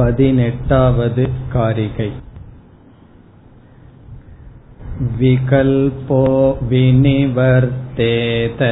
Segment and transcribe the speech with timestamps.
[0.00, 1.18] पदिनेटावद्
[1.52, 2.10] कारिकै
[5.18, 6.20] विकल्पो
[6.70, 8.62] विनिवर्तेत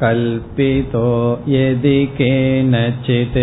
[0.00, 1.08] कल्पितो
[1.48, 3.38] यदि केनचित्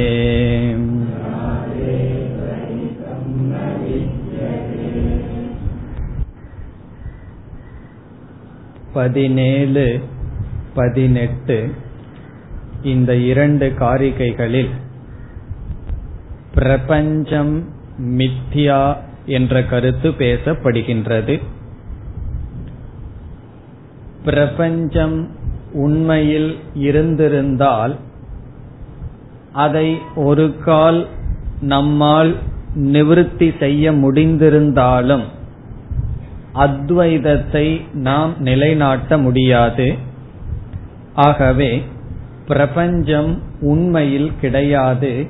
[8.94, 9.84] பதினேழு
[10.74, 11.56] பதினெட்டு
[12.82, 14.72] இந்த இரண்டு காரிகைகளில்
[16.54, 17.54] பிரபஞ்சம்
[18.18, 18.80] மித்யா
[19.28, 21.36] என்ற கருத்து பேசப்படுகின்றது
[24.24, 25.16] பிரபஞ்சம்
[25.73, 27.95] உண்மையில் இருந்திருந்தால்
[29.53, 31.07] அதை ஒரு கால்
[31.61, 32.35] நம்மால்
[32.77, 35.23] நிவிருத்தி செய்ய முடிந்திருந்தாலும்
[36.55, 39.95] அத்வைதத்தை நாம் நிலைநாட்ட முடியாது.
[41.13, 41.83] ஆகவே
[42.47, 45.27] பிரபஞ்சம் உண்மையில் கிடையாது.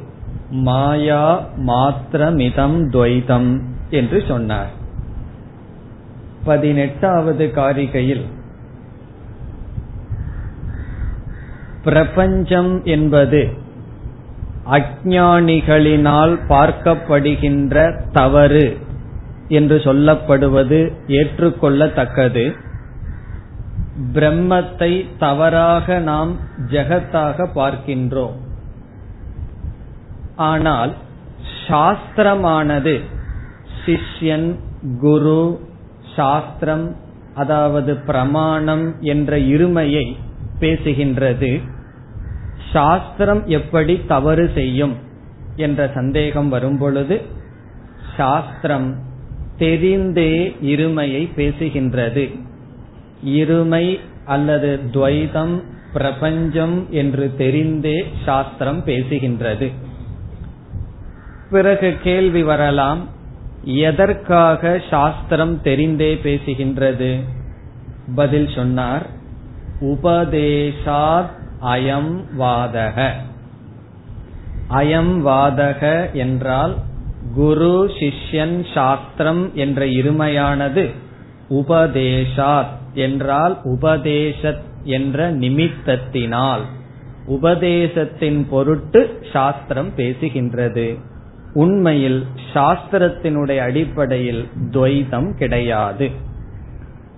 [0.50, 4.70] மாயா மாத்திரமிதம் துவைதம் என்று சொன்னார்.
[6.44, 8.26] பதினெட்டாவது காரிகையில்
[11.84, 13.42] பிரபஞ்சம் என்பது
[14.70, 17.76] அஜானிகளினால் பார்க்கப்படுகின்ற
[18.12, 18.78] தவறு
[19.48, 22.56] என்று சொல்லப்படுவது ஏற்றுக்கொள்ளத்தக்கது.
[24.14, 26.32] பிரம்மத்தை தவறாக நாம்
[26.72, 28.38] ஜெகத்தாக பார்க்கின்றோம்.
[30.36, 30.94] ஆனால்
[31.68, 33.02] சாஸ்திரமானது
[33.86, 34.56] சிஷ்யன்
[35.02, 35.60] குரு
[36.16, 36.96] சாஸ்திரம்
[37.36, 40.06] அதாவது பிரமாணம் என்ற இருமையை
[40.60, 41.70] பேசுகின்றது.
[42.72, 44.96] சாஸ்திரம் எப்படி தவறு செய்யும்
[45.56, 47.22] என்ற சந்தேகம் வரும்பொழுது
[48.18, 48.96] சாஸ்திரம்
[49.58, 52.40] தெரிந்தே இருமையை பேசுகின்றது.
[53.26, 59.72] இருமை அல்லது துவைதம் பிரபஞ்சம் என்று தெரிந்தே சாஸ்திரம் பேசுகின்றது.
[61.50, 63.08] பிறகு கேள்வி வரலாம்
[63.64, 67.20] எதற்காக சாஸ்திரம் தெரிந்தே பேசுகின்றது?
[68.16, 69.18] பதில் சொன்னார்
[69.80, 71.30] உபதேசாத்
[71.62, 73.12] அயம் வாதக.
[74.70, 76.76] அயம் வாதக என்றால்
[77.34, 80.90] குரு சிஷ்யன் சாஸ்திரம் என்ற இருமையானது
[81.50, 86.62] உபதேசாத் என்றால் உபதேசத் என்ற நிமித்தத்தினால்.
[87.26, 91.00] உபதேசத்தின் பொருட்டு சாஸ்திரம் பேசுகின்றது.
[91.54, 96.10] உண்மையில் சாஸ்திரத்தினுடைய அடிப்படையில் துவைதம் கிடையாது.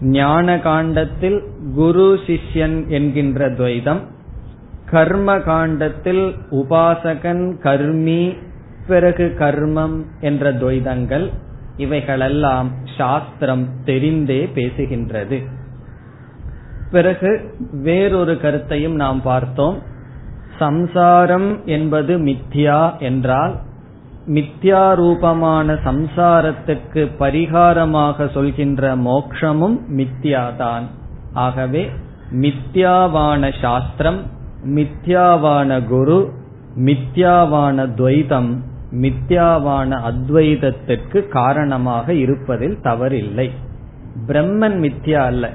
[0.02, 1.44] ஞான காண்டத்தில்
[1.76, 4.00] குரு சிஷ்யன் என்கின்ற துவைதம்
[4.86, 8.38] கர்ம காண்டத்தில் உபாசகன் கர்மி
[8.88, 11.32] பிறகு கர்மம் என்ற துவைதங்கள்
[11.78, 15.44] இவைகளெல்லாம் சாஸ்திரம் தெரிந்தே பேசுகின்றது.
[16.92, 19.82] பிறகு வேறொரு கருத்தையும் நாம் பார்த்தோம்.
[20.60, 23.60] சம்சாரம் என்பது மித்யா என்றால்
[24.28, 30.84] மித்யா ரூபமான சம்சாரத்துக்கு பரிகாரமாக சொல்கின்ற மோக்ஷமும் மித்யாதான்.
[31.34, 31.90] ஆகவே
[32.32, 34.22] மித்யாவான சாஸ்திரம்
[34.66, 36.32] மித்யாவான குரு
[36.78, 38.58] மித்யாவான துவைதம்
[38.92, 43.52] மித்யாவான அத்வைதத்திற்கு காரணமாக இருப்பதில் தவறில்லை.
[44.28, 45.50] பிரம்மன் மித்யா அல்ல.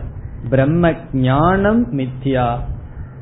[0.51, 2.59] பிரம்ம ஞானம் மித்யா.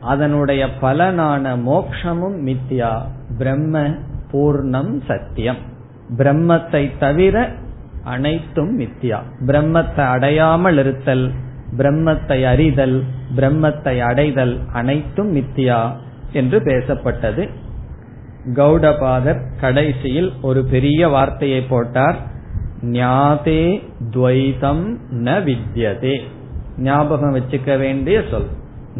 [0.00, 3.00] அதனுடைய பலனான மோக்ஷமும் மித்யா.
[3.38, 3.88] பிரம்ம
[4.34, 5.56] பூர்ணம் சத்தியம்.
[6.16, 7.52] பிரம்மத்தை தவிர
[8.04, 9.18] அனைத்தும் மித்யா.
[9.46, 11.30] பிரம்மத்தை அடையாமல் இருத்தல்
[11.76, 13.02] பிரம்மத்தை அறிதல்
[13.36, 15.92] பிரம்மத்தை அடைதல் அனைத்தும் மித்யா
[16.32, 17.48] என்று பேசப்பட்டது.
[18.54, 22.16] கௌடபாதர் கடைசியில் ஒரு பெரிய வார்த்தையை போட்டார்.
[22.82, 26.16] ஞாதே துவைதம் ந வித்யதே.
[26.78, 28.48] ஞாபகம் வச்சுக்க வேண்டிய சொல்.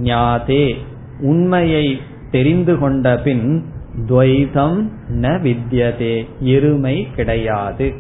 [0.03, 0.75] ஞாதே
[1.21, 3.65] உண்மையை தெரிந்து கொண்ட பின்
[4.09, 7.93] துவைதம் ந வித்யதே இருமை கிடையாது.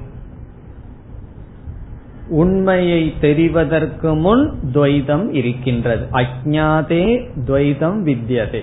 [2.28, 6.06] உண்மையை தெரிவதற்கு முன் துவைதம் இருக்கின்றது.
[6.12, 8.62] அஜாதே துவைதம் வித்யதே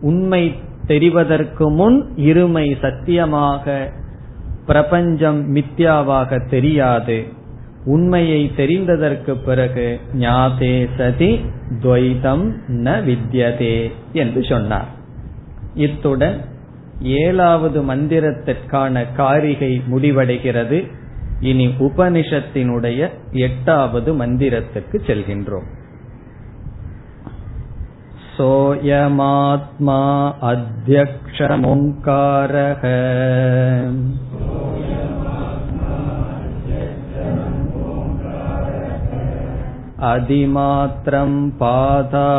[0.00, 0.54] உண்மை
[0.86, 3.92] தெரிவதற்கு முன் இருமை சத்தியமாக
[4.66, 7.24] பிரபஞ்சம் மித்யாவாக தெரியாது.
[7.84, 11.40] உண்மையை தெரிந்ததற்கு பிறகு ஞாதே சதி
[11.82, 15.00] துவைதம் ந வித்யதே என்று சொன்னார்.
[15.75, 16.37] இத்துடன்
[17.23, 20.79] ஏழாவது மந்திரத்திற்கான காரிகை முடிவடைகிறது
[21.39, 23.09] இனி உபனிஷத்தினுடைய
[23.47, 25.67] எட்டாவது மந்திரத்துக்கு செல்கின்றோம்
[28.37, 30.01] सोऽयमात्मा
[30.41, 31.93] अध्यक्षमोङ्कारः
[40.07, 42.29] अधिमात्रं पादा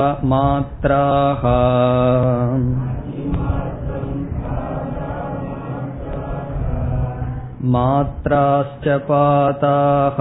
[7.75, 10.19] मात्राश्च पादाः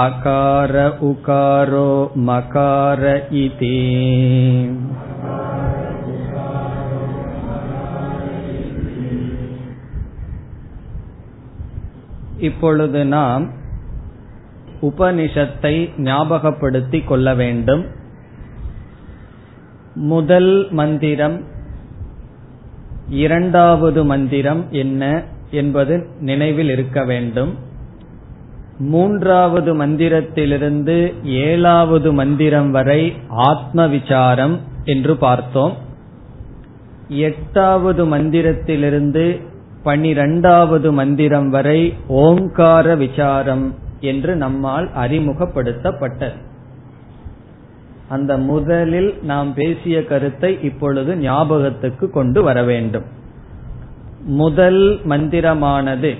[0.00, 1.90] अकार उकारो
[2.26, 3.02] मकार
[3.36, 3.76] इति
[12.40, 13.44] இப்பொழுது நாம்
[14.82, 17.82] உபனிஷத்தை ஞாபகப்படுத்திக் கொள்ள வேண்டும்
[20.04, 21.38] முதல் மந்திரம்
[23.09, 27.57] இரண்டாவது மந்திரம் என்ன என்பது நினைவில் இருக்க வேண்டும்.
[28.79, 35.73] மூன்றாவது மந்திரத்திலிருந்து ஏழாவது மந்திரம் வரை ஆத்ம விசாரம் என்று பார்த்தோம்.
[37.07, 39.41] எட்டாவது மந்திரத்திலிருந்து
[39.83, 46.44] பனிரெண்டாவது மந்திரம் வரை ஓங்கார விசாரம் என்று நம்மால் அறிமுகப்படுத்தப்பட்டது.
[48.09, 53.03] அந்த முதலில் நாம் பேசிய கருத்தை இப்பொழுது ஞாபகத்துக்கு கொண்டு வர வேண்டும்.
[54.25, 56.15] முதல் மந்திரமானது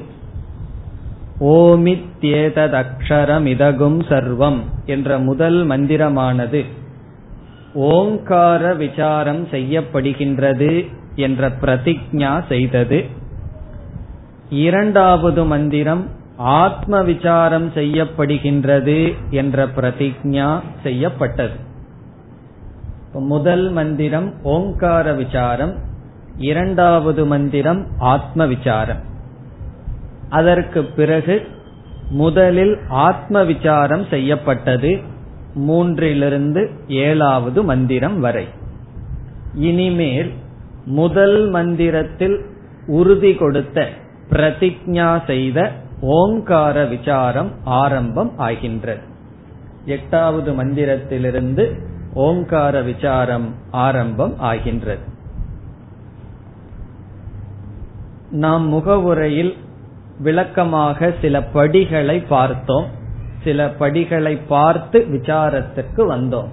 [1.40, 6.66] ஓமித்யேததக்ஷரமிதகும் சர்வம் என்ற முதல் மந்திரமானது
[7.74, 13.06] ஓங்கார விசாரம் செய்யப்படுகின்றது என்ற பிரதிஜா செய்தது.
[14.50, 21.74] இரண்டாவது மந்திரம் ஆத்ம விசாரம் செய்யப்படுகின்றது என்ற பிரதிஜா செய்யப்பட்டது.
[23.20, 25.74] முதல் மந்திரம் ஓங்கார விசாரம்
[26.38, 29.00] இரண்டாவது மந்திரம் ஆத்ம விசாரம்.
[30.30, 31.42] அதற்கு பிறகு
[32.10, 35.00] முதலில் ஆத்ம விசாரம் செய்யப்பட்டது
[35.56, 38.48] மூன்றிலிருந்து ஏழாவது மந்திரம் வரை.
[39.54, 40.32] இனிமேல்
[40.86, 42.46] முதல் மந்திரத்தில்
[42.88, 43.90] உறுதி கொடுத்த
[44.30, 45.72] பிரதிஜா செய்த
[46.02, 49.02] ஓங்கார விசாரம் ஆரம்பம் ஆகின்றது.
[49.86, 51.85] எட்டாவது மந்திரத்திலிருந்து
[52.16, 55.04] ஓங்கார விசாரம் ஆரம்பம் ஆகின்றது.
[58.32, 59.58] நாம் முகவுரையில்
[60.20, 62.86] விளக்கமாக சில படிகளை பார்த்தோம்.
[63.44, 66.50] சில படிகளை பார்த்து விசாரத்திற்கு வந்தோம்.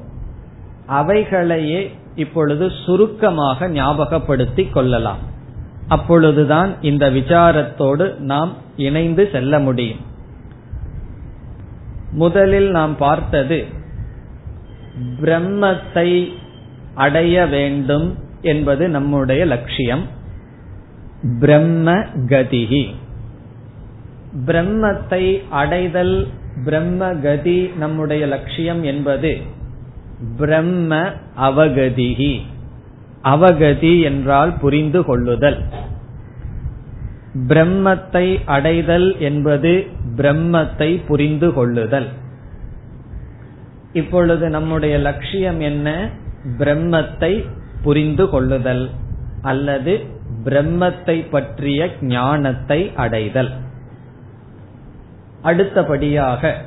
[0.87, 5.19] அவைகளையே இப்பொழுது சுருக்கமாக ஞாபகப்படுத்திக் கொள்ளலாம்.
[5.89, 10.01] அப்பொழுதுதான் இந்த விசாரத்தோடு நாம் இணைந்து செல்ல முடியும்.
[12.13, 13.81] முதலில் நாம் பார்த்தது
[15.21, 16.29] பிரம்மத்தை
[16.95, 20.07] அடைய வேண்டும் என்பது நம்முடைய லட்சியம்.
[21.41, 21.93] பிரம்ம
[22.29, 22.95] கதிகி
[24.47, 26.29] பிரம்மத்தை அடைதல்
[26.65, 29.39] பிரம்ம கதி நம்முடைய லட்சியம் என்பது
[30.37, 32.41] பிரம்ம அவகதிகி
[33.23, 35.59] அவகதி என்றால் புரிந்து கொள்ளுதல்.
[37.49, 39.87] பிரம்மத்தை அடைதல் என்பது
[40.17, 42.09] பிரம்மத்தை புரிந்து கொள்ளுதல்.
[43.93, 46.09] இப்பொழுது நம்முடைய லட்சியம் என்ன?
[46.59, 47.49] பிரம்மத்தை
[47.83, 48.91] புரிந்து கொள்ளுதல்
[49.43, 50.01] அல்லது
[50.45, 53.51] பிரம்மத்தை பற்றிய ஞானத்தை அடைதல்.
[55.43, 56.65] அடுத்தபடியாக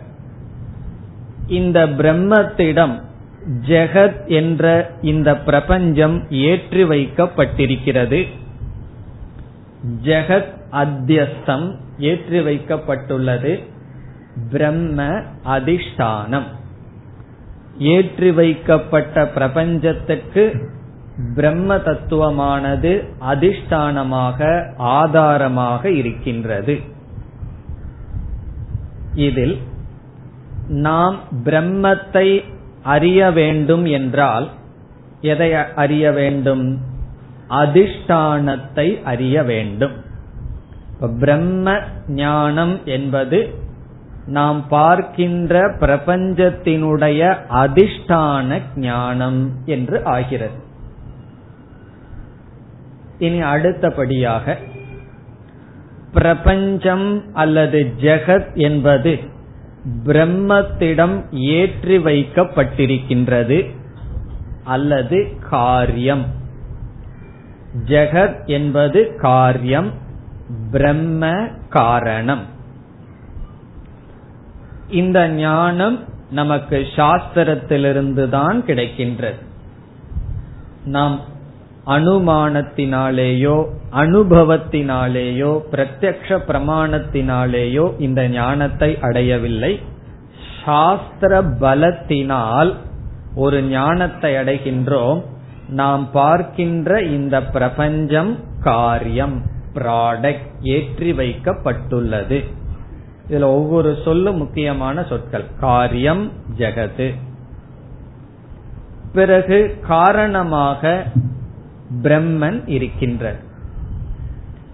[1.48, 3.02] இந்த பிரம்மத்திடம்
[3.68, 8.28] ஜெகத் என்ற இந்த பிரபஞ்சம் ஏற்றி வைக்கப்பட்டிருக்கிறது.
[10.04, 13.64] ஜெகத் அத்தியஸ்தம் ஏற்றி வைக்கப்பட்டுள்ளது.
[14.52, 16.48] பிரம்ம அதிஷ்டானம்.
[17.78, 20.72] ஏற்றி வைக்கப்பட்ட பிரபஞ்சத்துக்கு
[21.36, 26.80] பிரம்ம தத்துவமானது அதிஷ்டானமாக ஆதாரமாக இருக்கின்றது.
[29.14, 29.58] இதில்
[30.68, 32.44] நாம் பிரம்மத்தை
[32.84, 34.50] அறிய வேண்டும் என்றால்
[35.22, 36.82] எதை அறிய வேண்டும்?
[37.50, 39.92] அதிஷ்டானத்தை அறிய வேண்டும்.
[41.20, 43.54] பிரம்ம ஞானம் என்பது
[44.28, 50.64] நாம் பார்க்கின்ற பிரபஞ்சத்தினுடைய அதிஷ்டான ஞானம் என்று ஆகிறது.
[53.20, 54.58] இனி அடுத்தபடியாக
[56.14, 59.20] பிரபஞ்சம் அல்லது ஜெகத் என்பது
[60.06, 63.70] பிரம்மத்திடம் ஏற்றி வைக்கப்பட்டிருக்கின்றது
[64.64, 66.26] அல்லது காரியம்.
[67.86, 69.92] ஜெகத் என்பது காரியம்
[70.72, 72.54] பிரம்ம காரணம்.
[74.88, 79.40] இந்த ஞானம் நமக்கு சாஸ்திரத்திலிருந்து தான் கிடைக்கின்றது.
[80.86, 81.20] நாம்
[81.86, 89.80] அனுமானத்தினாலேயோ அனுபவத்தினாலேயோ பிரத்யக்ஷ பிரமாணத்தினாலேயோ இந்த ஞானத்தை அடையவில்லை.
[90.64, 92.74] சாஸ்திர பலத்தினால்
[93.36, 95.22] ஒரு ஞானத்தை அடைகின்றோம்.
[95.68, 99.42] நாம் பார்க்கின்ற இந்த பிரபஞ்சம் காரியம்
[99.74, 102.44] ப்ராடக்ட் ஏற்றி வைக்கப்பட்டுள்ளது.
[103.30, 105.46] இதுல ஒவ்வொரு சொல்லும் முக்கியமான சொற்கள்.
[105.60, 107.14] காரியம் ஜெகது
[109.14, 111.06] பிறகு காரணமாக
[112.02, 113.38] பிரம்மன் இருக்கின்றது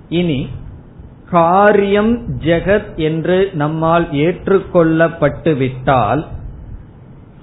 [0.10, 0.48] இனி
[1.30, 6.28] காரியம் ஜெகத் என்று நம்மால் ஏற்றுக்கொள்ளப்பட்டு விட்டால்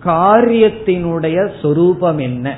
[0.04, 2.56] காரியத்தினுடைய சொரூபம் என்ன?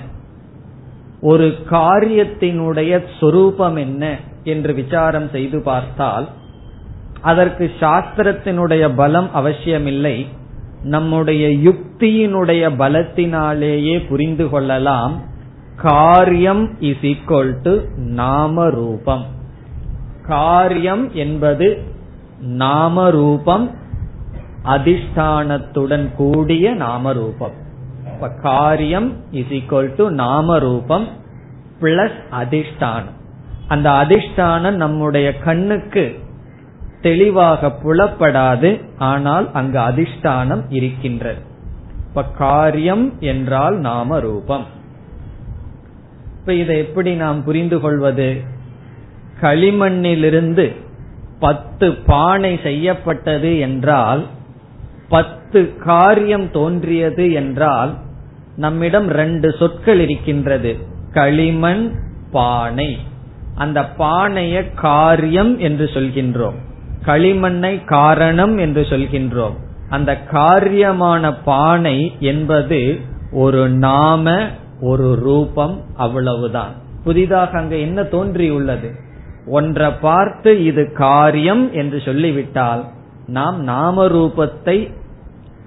[1.21, 4.17] ஒரு காரியத்தினுடைய சொரூபம் என்ன?
[4.45, 6.29] என்று விசாரம் செய்து பார்த்தால்
[7.23, 10.29] அதற்கு சாஸ்திரத்தினுடைய பலம் அவசியமில்லை.
[10.83, 15.21] நம்முடைய யுக்தியினுடைய பலத்தினாலேயே புரிந்து கொள்ளலாம்.
[15.77, 19.25] காரியம் இஸ் ஈக்வல் டு நாம ரூபம்
[20.29, 21.83] காரியம் என்பது
[22.41, 23.71] நாம ரூபம்
[24.65, 27.53] அதிஷ்டானத்துடன் கூடிய நாம ரூபம்
[28.43, 31.09] காரியம் இஸ் ஈக்வல் டு நாம ரூபம்
[31.81, 33.17] பிளஸ் அதிஷ்டானம்.
[33.69, 36.19] அந்த அதிஷ்டானம் நம்முடைய கண்ணுக்கு
[37.03, 41.41] தெளிவாக புலப்படாது ஆனால் அங்கு அதிஷ்டானம் இருக்கின்றது.
[42.09, 44.65] இப்ப காரியம் என்றால் நாம ரூபம்.
[46.41, 48.41] இப்ப இதை எப்படி நாம் புரிந்து கொள்வது?
[49.41, 50.75] களிமண்ணிலிருந்து
[51.39, 54.27] பத்து பானை செய்யப்பட்டது என்றால்
[55.09, 57.95] பத்து காரியம் தோன்றியது என்றால்
[58.57, 60.77] நம்மிடம் ரெண்டு சொற்கள் இருக்கின்றது.
[61.13, 61.93] களிமண்
[62.31, 62.99] பானை.
[63.55, 66.59] அந்த பானைய காரியம் என்று சொல்கின்றோம்.
[67.05, 69.55] களிமண்ணை காரணம் என்று சொல்கின்றோம்.
[69.89, 73.01] அந்த காரியமான பானை என்பது
[73.33, 74.47] ஒரு நாம
[74.81, 76.73] ஒரு ரூபம் அவ்வளவுதான்.
[77.05, 78.91] புதிதாக அங்க என்ன தோன்றியுள்ளது?
[79.47, 82.85] ஒன்றை பார்த்து இது காரியம் என்று சொல்லிவிட்டால்
[83.27, 84.93] நாம் நாம ரூபத்தை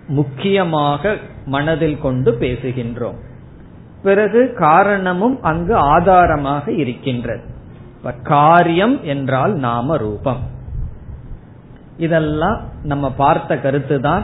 [0.07, 3.17] முக்கியமாக மனதில் கொண்டு பேசுகின்றோம்.
[4.03, 7.43] பிறகு காரணமும் அங்கு ஆதாரமாக இருக்கின்றது.
[8.23, 10.39] காரியம் என்றால் நாம ரூபம்.
[11.97, 14.23] இதெல்லாம் நம்ம பார்த்த கருத்து தான்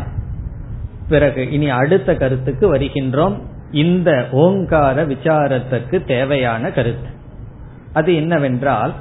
[1.09, 3.41] பிறகு இனி அடுத்த கருத்துக்கு வருகின்றோம்.
[3.71, 7.09] இந்த ஓங்கார விசாரத்திற்கு தேவையான கருத்து.
[7.93, 8.93] அது என்னவென்றால்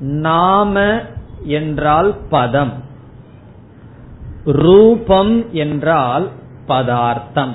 [0.00, 1.00] நாம
[1.42, 2.72] என்றால் பதம்.
[4.44, 6.28] ரூபம் என்றால்
[6.66, 7.54] பதார்த்தம்.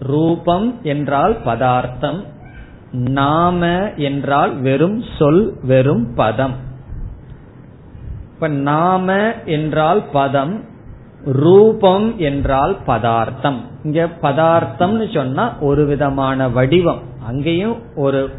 [0.00, 2.24] ரூபம் என்றால் பதார்த்தம்.
[2.92, 6.70] நாம என்றால் வெறும் சொல் வெறும் பதம்.
[8.42, 10.64] இப்ப நாம என்றால் பதம்
[11.24, 13.60] ரூபம் என்றால் பதார்த்தம்.
[13.82, 17.02] இங்க பதார்த்தம்னு சொன்னா ஒரு விதமான வடிவம்.
[17.26, 18.30] அங்கேயும் ஒரு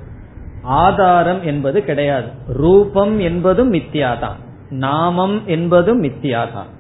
[0.62, 2.28] ஆதாரம் என்பது கிடையாது.
[2.48, 4.36] ரூபம் என்பதும் மித்தியாதான்.
[4.70, 6.72] நாமம் என்பதும் மித்தியாதான்.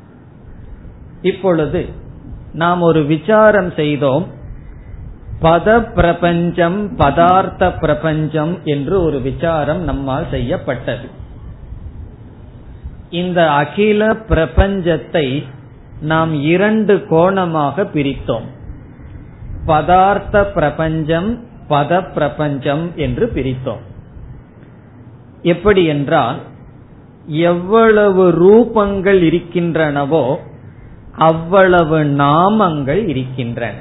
[1.21, 1.87] இப்பொழுது
[2.53, 4.27] நாம் ஒரு விசாரம் செய்தோம்.
[5.41, 11.21] பத பிரபஞ்சம் பதார்த்த பிரபஞ்சம் என்று ஒரு விசாரம் நம்மால் செய்யப்பட்டது.
[13.13, 15.27] இந்த அகில பிரபஞ்சத்தை
[16.01, 18.47] நாம் இரண்டு கோணமாக பிரித்தோம்.
[19.65, 21.29] பதார்த்த பிரபஞ்சம்
[21.69, 23.83] பத பிரபஞ்சம் என்று பிரித்தோம்.
[25.43, 26.39] எப்படி என்றால்
[27.25, 30.25] எவ்வளவு ரூபங்கள் இருக்கின்றனவோ
[31.29, 33.75] அவ்வளவு நாமங்கள் இருக்கின்றன.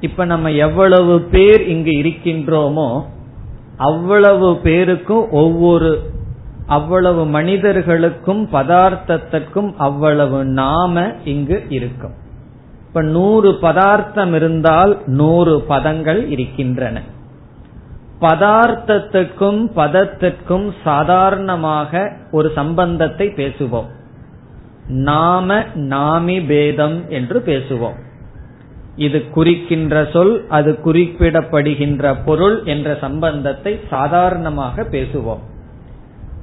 [0.00, 2.90] இப்ப நம்ம எவ்வளவு பேர் இங்கு இருக்கின்றோமோ
[3.76, 5.90] அவ்வளவு பேருக்கும் ஒவ்வொரு
[6.66, 12.14] அவ்வளவு மனிதர்களுக்கும் பதார்த்தத்திற்கும் அவ்வளவு நாம இங்கு இருக்கும்.
[12.86, 17.02] இப்ப நூறு பதார்த்தம் இருந்தால் நூறு பதங்கள் இருக்கின்றன.
[18.20, 23.86] பதார்த்தத்துக்கும் பதத்திற்கும் சாதாரணமாக ஒரு சம்பந்தத்தை பேசுவோம்.
[24.88, 27.98] நாம நாமி பேதம் என்று பேசுவோம்.
[28.96, 35.40] இது குறிக்கின்ற சொல் அது குறிப்பிடப்படுகின்ற பொருள் என்ற சம்பந்தத்தை சாதாரணமாக பேசுவோம்.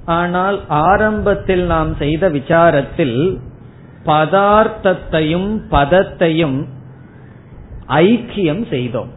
[0.06, 3.38] ஆனால் ஆரம்பத்தில் நாம் செய்த விசாரத்தில்
[4.06, 6.66] பதார்த்தத்தையும் பதத்தையும்
[7.88, 9.10] ஐக்கியம் செய்தோம்.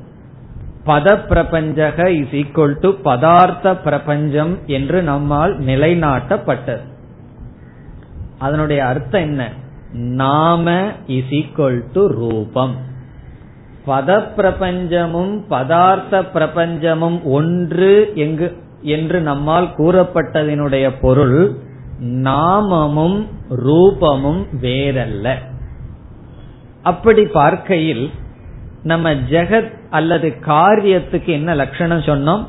[0.87, 6.81] பத பிரபஞ்சக இஸ் ஈக்வல் டு பதார்த்த பிரபஞ்சம் என்று நம்மால் நிலைநாட்டப்பட்டது.
[8.39, 9.53] அதனுடைய அர்த்தம் என்ன?
[9.93, 12.75] நாம இஸ் ஈக்வல் டு ரூபம்.
[13.87, 21.55] பத பிரபஞ்சமும் பதார்த்த பிரபஞ்சமும் ஒன்று எங்கு என்று நம்மால் கூறப்பட்டதனுடைய பொருள்
[22.01, 25.35] நாமமும் ரூபமும் வேறல்ல.
[26.83, 28.11] அப்படி பார்க்கையில்
[28.83, 32.45] நம்ம ஜெகத் அல்லது காரியத்துக்கு என்ன லட்சணம் சொன்னோம்?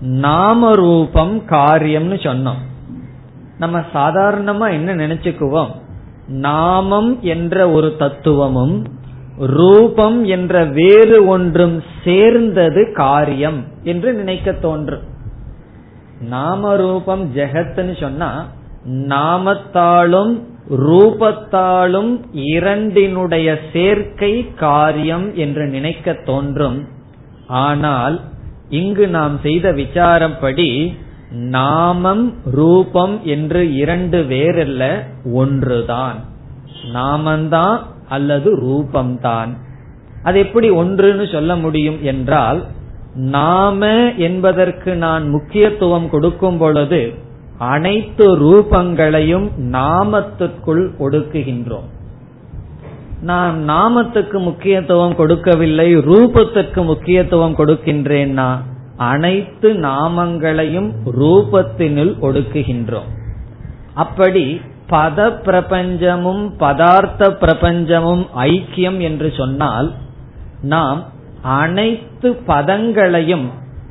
[0.00, 2.58] நாம ரூபம் காரியம்னு சொன்னோம்.
[3.58, 5.70] நம்ம சாதாரணமா என்ன நினைச்சுக்குவோம்?
[6.28, 8.86] நாமம் என்ற ஒரு தத்துவமும்
[9.38, 15.16] ரூபம் என்ற வேறு ஒன்றும் சேர்ந்தது காரியம் என்று நினைக்க தோன்றும்.
[16.20, 18.46] நாம ரூபம் ஜெகத்னு சொன்னா
[18.86, 26.84] நாமத்தாலும் ரூபத்தாலும் இரண்டினுடைய சேர்க்கை காரியம் என்று நினைக்க தோன்றும்.
[27.46, 28.20] ஆனால்
[28.68, 30.94] இங்கு நாம் செய்த விசாரப்படி
[31.30, 36.16] நாமம் ரூபம் என்று இரண்டு வேறல்ல ஒன்றுதான்.
[36.92, 39.48] நாமந்தான் அல்லது ரூபம்தான்.
[40.22, 42.64] அது எப்படி ஒன்றுன்னு சொல்ல முடியும் என்றால்
[43.18, 47.14] நாம என்பதற்கு நான் முக்கியத்துவம் கொடுக்கும் பொழுது
[47.58, 51.88] அனைத்து ரூபங்களையும் நாமத்திற்குள் ஒடுக்குகின்றோம்.
[53.22, 58.56] நான் நாமத்துக்கு முக்கியத்துவம் கொடுக்கவில்லை ரூபத்திற்கு முக்கியத்துவம் கொடுக்கின்றேன்னா
[58.96, 63.10] அனைத்து நாமங்களையும் ரூபத்தினுள் ஒடுக்குகின்றோம்.
[63.94, 64.60] அப்படி
[64.90, 69.94] பத பிரபஞ்சமும் பதார்த்த பிரபஞ்சமும் ஐக்கியம் என்று சொன்னால்
[70.62, 71.04] நாம்
[71.42, 73.46] அனைத்து பதங்களையும்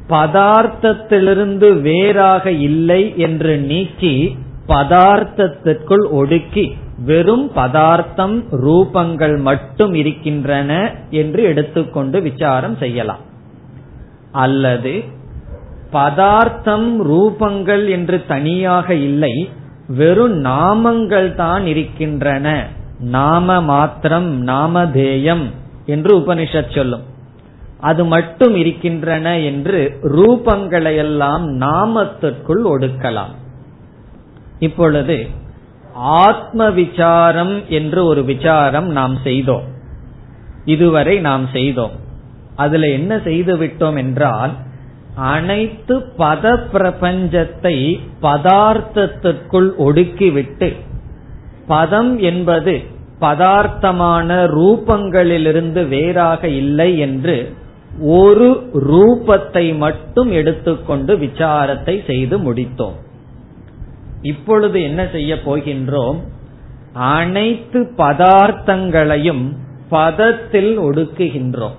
[0.10, 4.38] பதார்த்தத்திலிருந்து வேறாக இல்லை என்று நீக்கி
[4.68, 6.76] பதார்த்தத்திற்குள் ஒடுக்கி
[7.06, 13.20] வெறும் பதார்த்தம் ரூபங்கள் மட்டும் இருக்கின்றன என்று எடுத்துக்கொண்டு விசாரம் செய்யலாம்.
[14.32, 15.04] அல்லது
[15.92, 19.50] பதார்த்தம் ரூபங்கள் என்று தனியாக இல்லை
[19.88, 22.68] வெறும் நாமங்கள் தான் இருக்கின்றன.
[23.00, 25.46] நாம மாத்திரம் நாமதேயம்
[25.86, 27.16] என்று உபனிஷத் சொல்லும்.
[27.80, 33.34] அது மட்டும் இருக்கின்றன என்று ரூபங்களையெல்லாம் நாமத்திற்குள் ஒடுக்கலாம்.
[34.60, 35.28] இப்பொழுது
[35.94, 39.64] ஆத்ம விசாரம் என்று ஒரு விசாரம் நாம் செய்தோம்.
[40.66, 41.92] இதுவரை நாம் செய்தோம்.
[42.56, 44.52] அதுல என்ன செய்து விட்டோம் என்றால்
[45.16, 50.76] அனைத்து பத பிரபஞ்சத்தை பதார்த்தத்திற்குள் ஒடுக்கிவிட்டு
[51.68, 52.82] பதம் என்பது
[53.22, 57.54] பதார்த்தமான ரூபங்களிலிருந்து வேறாக இல்லை என்று
[58.00, 62.98] ஒரு ரூபத்தை மட்டும் எடுத்துக்கொண்டு விசாரத்தை செய்து முடித்தோம்.
[64.22, 66.18] இப்பொழுது என்ன செய்ய போகின்றோம்?
[66.94, 69.56] அனைத்து பதார்த்தங்களையும்
[69.92, 71.76] பதத்தில் ஒடுக்குகின்றோம்.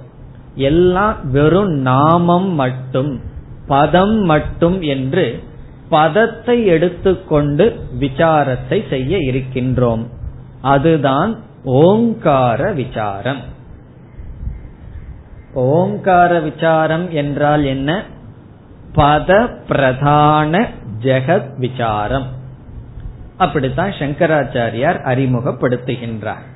[0.54, 3.20] எல்லாம் வெறும் நாமம் மட்டும்
[3.66, 5.42] பதம் மட்டும் என்று
[5.88, 10.06] பதத்தை எடுத்துக்கொண்டு விசாரத்தை செய்ய இருக்கின்றோம்.
[10.62, 13.56] அதுதான் ஓங்கார விசாரம்.
[15.58, 18.02] ஓங்கார விசாரம் என்றால் என்ன?
[18.92, 20.68] பத பிரதான
[21.02, 22.26] ஜெகத் விசாரம்.
[23.36, 26.46] அப்படித்தான் சங்கராச்சாரியார் அறிமுகப்படுத்துகின்றார்.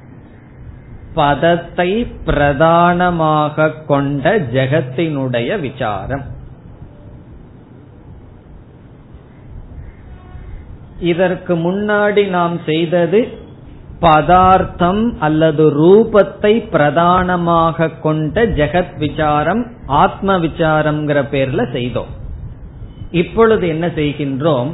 [1.15, 6.23] பதத்தை பிரதானமாக கொண்ட ஜெகத்தினுடைய விசாரம்.
[11.01, 13.42] இதற்கு முன்னாடி நாம் செய்தது
[14.05, 19.63] பதார்த்தம் அல்லது ரூபத்தை பிரதானமாக கொண்ட ஜெகத் விசாரம்
[20.03, 22.13] ஆத்ம விசாரம்ங்கிற பேர்ல செய்தோம்.
[23.23, 24.71] இப்பொழுது என்ன செய்கின்றோம்?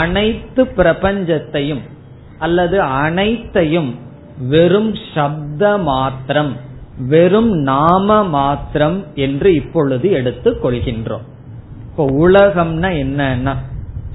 [0.00, 1.82] அனைத்து பிரபஞ்சத்தையும்
[2.38, 3.90] அல்லது அனைத்தையும்
[4.48, 6.52] வெறும் சப்த மாத்திரம்
[7.08, 11.26] வெறும் நாம மாத்திரம் என்று இப்பொழுது எடுத்துக் கொள்கின்றோம்.
[11.86, 13.54] இப்போ உலகம்னா என்னன்னா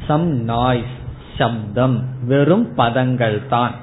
[0.08, 0.96] சம் நாய்ஸ்
[1.38, 3.76] சப்தம் வெறும் பதங்கள் தான்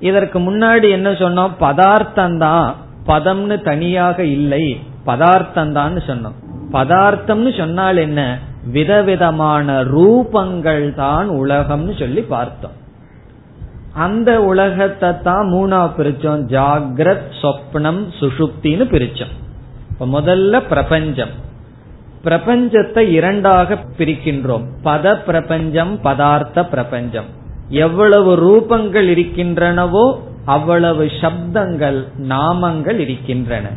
[0.00, 1.50] இதற்கு முன்னாடி என்ன சொன்னோம்?
[1.58, 4.80] பதார்த்தம் தான் பதம்னு தனியாக இல்லை.
[5.04, 6.34] பதார்த்தம் தான் சொன்னோம்.
[6.72, 8.38] பதார்த்தம்னு சொன்னால் என்ன?
[8.70, 12.84] விதவிதமான ரூபங்கள் தான் உலகம்னு சொல்லி பார்த்தோம்.
[13.92, 16.42] அந்த உலகத்தை தான் மூணா பிரிச்சோம்.
[16.46, 19.34] ஜாகிரத் சொப்னம் சுஷுப்தின்னு பிரிச்சோம்.
[19.90, 21.30] இப்ப முதல்ல பிரபஞ்சம்.
[22.24, 24.64] பிரபஞ்சத்தை இரண்டாக பிரிக்கின்றோம்.
[24.84, 27.44] பத பிரபஞ்சம் பதார்த்த பிரபஞ்சம்.
[27.68, 33.68] எவ்வளவு ரூபங்கள் இருக்கின்றனவோ அவ்வளவு சப்தங்கள் நாமங்கள் இருக்கின்றன.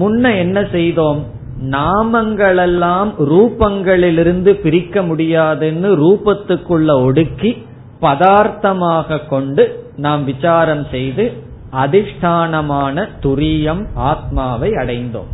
[0.00, 1.26] முன்ன என்ன செய்தோம்?
[1.70, 7.66] நாமங்களெல்லாம் ரூபங்களிலிருந்து பிரிக்க முடியாதுன்னு ரூபத்துக்குள்ள ஒடுக்கி
[8.00, 11.32] பதார்த்தமாக கொண்டு நாம் விசாரம் செய்து
[11.72, 15.30] அதிஷ்டானமான துரியம் ஆத்மாவை அடைந்தோம்.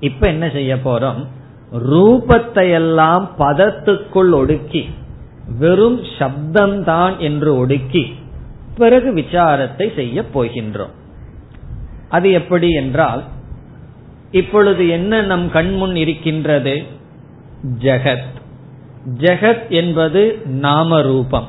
[0.00, 1.26] இப்ப என்ன செய்ய போறோம்?
[1.90, 4.88] ரூபத்தை எல்லாம் பதத்துக்குள் ஒடுக்கி
[5.56, 8.14] வெறும் சப்தம்தான் என்று ஒடுக்கி
[8.76, 10.94] பிறகு விசாரத்தை செய்ய போகின்றோம்.
[12.08, 13.22] அது எப்படி என்றால்
[14.30, 16.82] இப்பொழுது என்ன நம் கண்முன் இருக்கின்றது?
[17.78, 18.36] ஜெகத்.
[19.18, 21.46] ஜெகத் என்பது நாம ரூபம்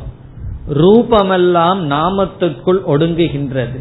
[0.69, 3.79] ரூபமெல்லாம் நாமத்துக்குள் ஒடுங்குகின்றது.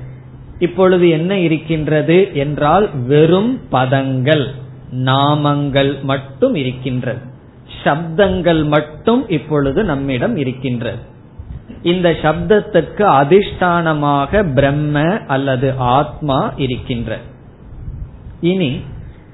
[0.59, 4.47] இப்பொழுது என்ன இருக்கின்றது என்றால் வெறும் பதங்கள்
[4.95, 7.37] நாமங்கள் மட்டும் இருக்கின்றது.
[7.85, 10.99] சப்தங்கள் மட்டும் இப்பொழுது நம்மிடம் இருக்கின்றது.
[11.83, 17.19] இந்த சப்தத்திற்கு அதிஷ்டானமாக பிரம்ம அல்லது ஆத்மா இருக்கின்ற
[18.41, 18.81] இனி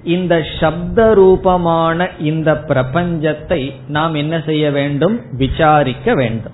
[0.04, 5.20] இந்த சப்த ரூபமான இந்த பிரபஞ்சத்தை நாம் என்ன செய்ய வேண்டும்?
[5.32, 6.52] விசாரிக்க வேண்டும்.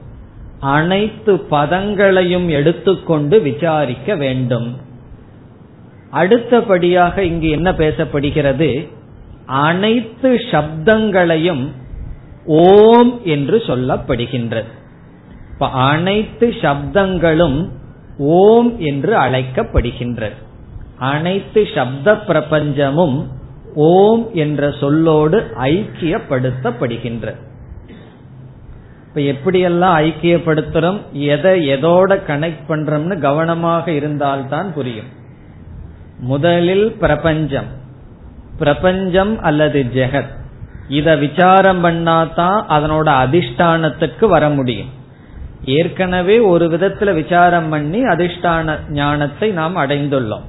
[0.61, 4.77] அனைத்து பதங்களையும் எடுத்துக்கொண்டு விசாரிக்க வேண்டும்.
[6.11, 8.89] அடுத்தபடியாக இங்கு என்ன பேசப்படுகிறது?
[9.51, 11.65] அனைத்து சப்தங்களையும்
[12.45, 14.71] ஓம் என்று சொல்லப்படுகின்றது.
[15.53, 17.69] இப்ப அனைத்து சப்தங்களும்
[18.19, 20.39] ஓம் என்று அழைக்கப்படுகின்றது.
[20.99, 23.27] அனைத்து சப்த பிரபஞ்சமும்
[23.75, 27.41] ஓம் என்ற சொல்லோடு ஐக்கியப்படுத்தப்படுகின்றது.
[29.09, 35.11] இப்ப எப்படியெல்லாம் ஐக்கியப்படுத்துறோம் எதை எதோட கனெக்ட் பண்றோம்னு கவனமாக இருந்தால்தான் புரியும்.
[36.19, 37.79] முதலில் பிரபஞ்சம்.
[38.61, 40.33] பிரபஞ்சம் அல்லது ஜெகத்.
[40.99, 44.91] இத விசாரம் பண்ணாதான் அதனோட அதிஷ்டானத்துக்கு வர முடியும்.
[45.65, 50.47] ஏற்கனவே ஒரு விதத்துல விசாரம் பண்ணி அதிஷ்டான ஞானத்தை நாம் அடைந்துள்ளோம்.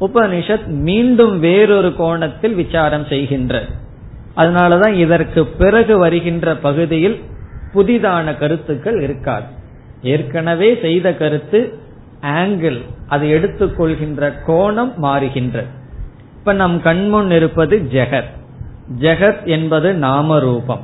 [0.00, 3.62] உபனிஷத் மீண்டும் வேறொரு கோணத்தில் விசாரம் செய்கின்ற
[4.36, 7.18] அதனாலதான் இதற்கு பிறகு வருகின்ற பகுதியில்
[7.74, 9.46] புதிதான கருத்துக்கள் இருக்காது.
[10.02, 11.60] ஏற்கனவே செய்த கருத்து
[12.22, 15.72] ஆங்கிள் அதை எடுத்துக்கொள்கின்ற கோணம் மாறுகின்றது.
[16.44, 18.32] இப்ப நம் கண்முன் இருப்பது ஜெகத்.
[18.98, 20.80] ஜெகத் என்பது நாம ரூபம்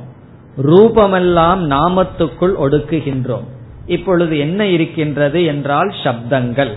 [0.57, 3.43] ரூபமெல்லாம் நாமத்துக்குள் ஒடுக்குகின்றோம்.
[3.85, 6.71] இப்பொழுது என்ன இருக்கின்றது என்றால் சப்தங்கள்.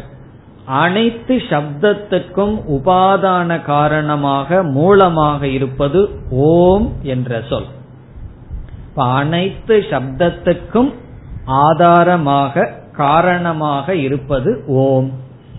[0.64, 7.66] அனைத்து சப்தத்துக்கும் உபாதான காரணமாக மூலமாக இருப்பது ஓம் என்ற சொல்.
[8.94, 10.92] அனைத்து சப்தத்துக்கும்
[11.44, 15.10] ஆதாரமாக காரணமாக இருப்பது ஓம்.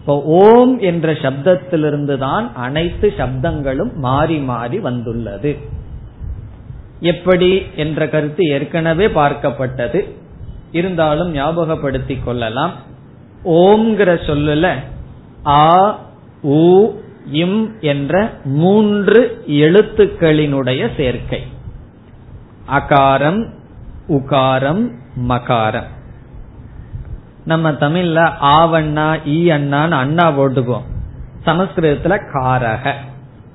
[0.07, 5.57] இப்போ ஓம் என்ற சப்தத்திலிருந்து தான் அனைத்து சப்தங்களும் மாறி மாறி வந்துள்ளது.
[6.99, 9.99] எப்படி என்ற கருத்து ஏற்கனவே பார்க்கப்பட்டது.
[10.71, 12.73] இருந்தாலும் ஞாபகப்படுத்திக் கொள்ளலாம்.
[13.45, 14.75] ஓம்ங்கிற சொல்லுல
[15.45, 15.99] ஆ
[16.41, 16.91] உ
[17.31, 21.43] இம் என்ற மூன்று எழுத்துக்களினுடைய சேர்க்கை.
[22.69, 23.41] அகாரம்
[24.07, 24.91] உகாரம்
[25.29, 25.91] மகாரம்.
[27.45, 30.87] நம்ம தமிழ்ல ஆவண்ணா ஈ அண்ணான்னு அண்ணா போட்டுக்குவோம்.
[31.45, 32.93] சமஸ்கிருதத்துல காரக.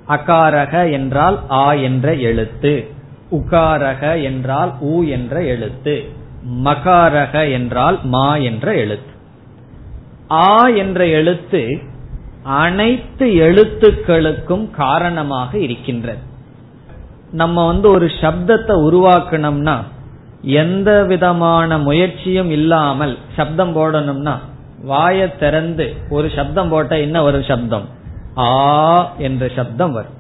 [0.09, 2.91] அகாரக என்றால் ஆ என்ற எழுத்து.
[3.31, 6.05] உகாரக என்றால் ஊ என்ற எழுத்து.
[6.65, 9.13] மகாரக என்றால் மா என்ற எழுத்து.
[10.31, 11.79] ஆ என்ற எழுத்து
[12.43, 16.19] அனைத்து எழுத்துக்களுக்கும் காரணமாக இருக்கின்றது.
[17.33, 19.77] நம்ம வந்து ஒரு சப்தத்தை உருவாக்கணும்னா
[20.43, 24.35] எந்த விதமான முயற்சியும் இல்லாமல் சப்தம் போடணும்னா
[24.89, 27.89] வாய திறந்து ஒரு சப்தம் போட்ட என்ன ஒரு சப்தம்?
[28.39, 30.13] ஆ என்ற சப்தம் வரும்.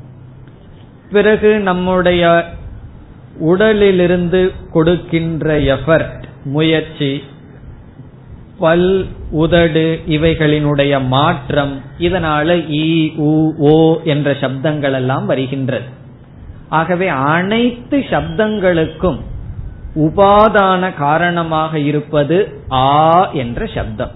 [1.11, 2.45] பிறகு நம்முடைய
[3.39, 7.23] உடலிலிருந்து கொடுக்கின்ற எஃபர்ட் முயற்சி
[8.59, 15.85] பல் உதடு இவைகளினுடைய மாற்றம் இதனால ஈ உ ஓ என்ற சப்தங்கள் எல்லாம் வருகின்றது.
[16.69, 19.21] ஆகவே அனைத்து சப்தங்களுக்கும்
[19.95, 24.11] உபாதான காரணமாக இருப்பது ஆ என்ற சப்தம்.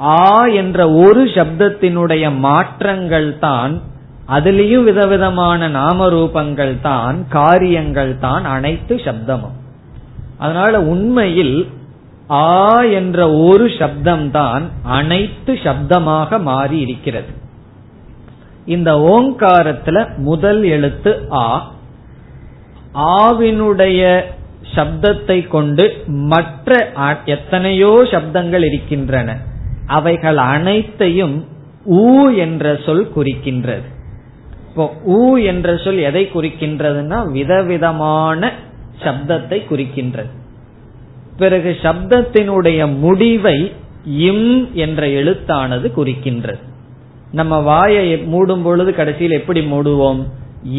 [0.00, 3.80] ஆ என்ற ஒரு சப்தத்தினுடைய மாற்றங்கள் தான்
[4.28, 9.56] அதுலேயும் விதவிதமான நாம ரூபங்கள் தான் காரியங்கள் தான் அனைத்து சப்தமும்.
[10.38, 11.68] அதனால உண்மையில்
[12.30, 17.32] ஆ என்ற ஒரு சப்தம் தான் அனைத்து சப்தமாக மாறி இருக்கிறது.
[18.66, 21.72] இந்த ஓங்காரத்துல முதல் எழுத்து ஆ.
[22.94, 24.32] ஆவினுடைய
[24.74, 26.76] சப்தத்தை கொண்டு மற்ற
[27.34, 29.36] எத்தனையோ சப்தங்கள் இருக்கின்றன.
[29.96, 31.36] அவைகள் அனைத்தையும்
[32.00, 32.04] ஊ
[32.36, 33.86] என்ற சொல் குறிக்கின்றது.
[34.68, 34.84] இப்போ
[35.16, 38.52] ஊ என்ற சொல் எதை குறிக்கின்றதுன்னா விதவிதமான
[39.04, 40.32] சப்தத்தை குறிக்கின்றது.
[41.36, 43.58] பிறகு சப்தத்தினுடைய முடிவை
[44.28, 46.62] இம் என்ற எழுத்தானது குறிக்கின்றது.
[47.32, 50.20] நம்ம வாயை மூடும் பொழுது கடைசியில் எப்படி மூடுவோம்?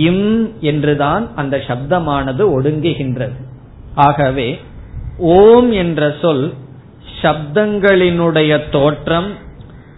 [0.08, 0.28] இம்
[0.62, 3.38] என்றுதான் அந்த சப்தமானது ஒடுங்குகின்றது.
[3.96, 4.60] ஆகவே
[5.18, 6.54] ஓம் என்ற சொல்
[7.22, 9.32] சப்தங்களினுடைய தோற்றம்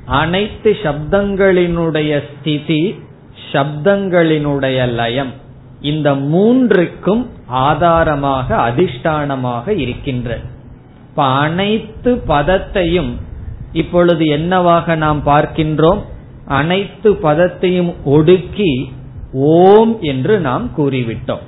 [0.06, 3.04] அனைத்து சப்தங்களினுடைய ஸ்திதி
[3.52, 5.32] சப்தங்களினுடைய லயம்.
[5.82, 10.44] இந்த மூன்றுக்கும் ஆதாரமாக அதிஷ்டானமாக இருக்கின்றது
[11.10, 13.12] இப்ப அனைத்து பதத்தையும்
[13.72, 16.02] இப்பொழுது என்னவாக நாம் பார்க்கின்றோம்?
[16.48, 18.92] அனைத்து பதத்தையும் ஒடுக்கி
[19.34, 21.46] ஓம் என்று நாம் கூறிவிட்டோம்.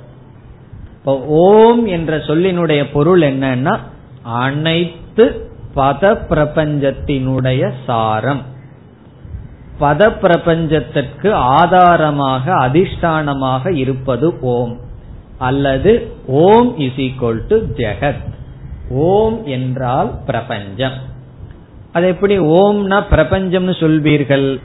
[1.08, 3.78] இப்போ ஓம் என்ற சொல்லினுடைய பொருள் என்னன்னா
[4.22, 8.42] அனைத்து பத பிரபஞ்சத்தினுடைய சாரம்.
[9.80, 14.80] பத பிரபஞ்சத்திற்கு ஆதாரமாக அதிஷ்டானமாக இருப்பது ஓம்.
[15.38, 18.26] அல்லது ஓம் இஸ் ஈக்வல் டு ஜெகத்.
[18.90, 20.98] ஓம் என்றால் பிரபஞ்சம்.
[21.92, 24.60] அது எப்படி ஓம்னா பிரபஞ்சம்னு சொல்வீர்கள்?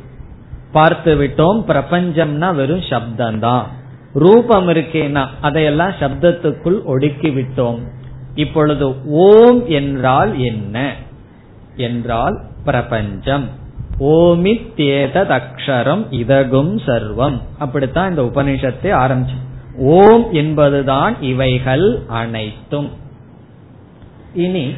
[0.71, 3.65] பார்த்து விட்டோம் பிரபஞ்சம்னா வெறும் சப்தம்தான்.
[4.13, 7.79] ரூபம் இருக்கேனா அதையெல்லாம் சப்தத்துக்குள் ஒடுக்கி விட்டோம்
[8.35, 10.95] இப்பொழுது ஓம் என்றால் என்ன?
[11.75, 13.49] என்றால் பிரபஞ்சம்.
[13.99, 17.41] ஓமித்தேததக்ஷரம் இதகும் சர்வம்.
[17.57, 19.35] அப்படித்தான் இந்த உபனிஷத்தை ஆரம்பிச்சு.
[19.77, 22.89] ஓம் என்பதுதான் இவைகள் அனைத்தும்.
[24.33, 24.73] இனி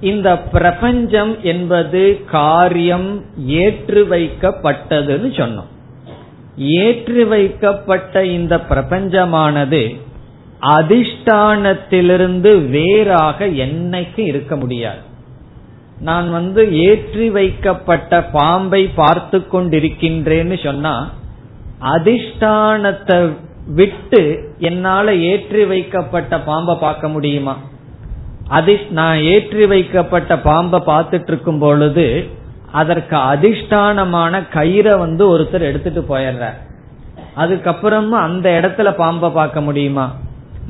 [0.00, 5.74] இந்த பிரபஞ்சம் என்பது காரியம் ஏற்று வைக்கப்பட்டதுன்னு சொன்னோம்.
[6.56, 9.82] ஏற்றி வைக்கப்பட்ட இந்த பிரபஞ்சமானது
[10.76, 15.02] அதிஷ்டானத்திலிருந்து வேறாக என்னைக்கு இருக்க முடியாது.
[16.00, 20.94] நான் வந்து ஏற்றி வைக்கப்பட்ட பாம்பை பார்த்து கொண்டிருக்கின்றேன்னு சொன்னா
[21.94, 23.18] அதிஷ்டானத்தை
[23.80, 24.22] விட்டு
[24.58, 27.54] என்னால ஏற்றி வைக்கப்பட்ட பாம்பை பார்க்க முடியுமா?
[28.48, 32.06] அதி நான் ஏற்றி வைக்கப்பட்ட பாம்பை பார்த்துட்டு இருக்கும் பொழுது
[32.80, 36.58] அதற்கு அதிஷ்டானமான கயிறை வந்து ஒருத்தர் எடுத்துட்டு போயிடுறார்.
[37.42, 40.06] அதுக்கப்புறமா அந்த இடத்துல பாம்பை பார்க்க முடியுமா?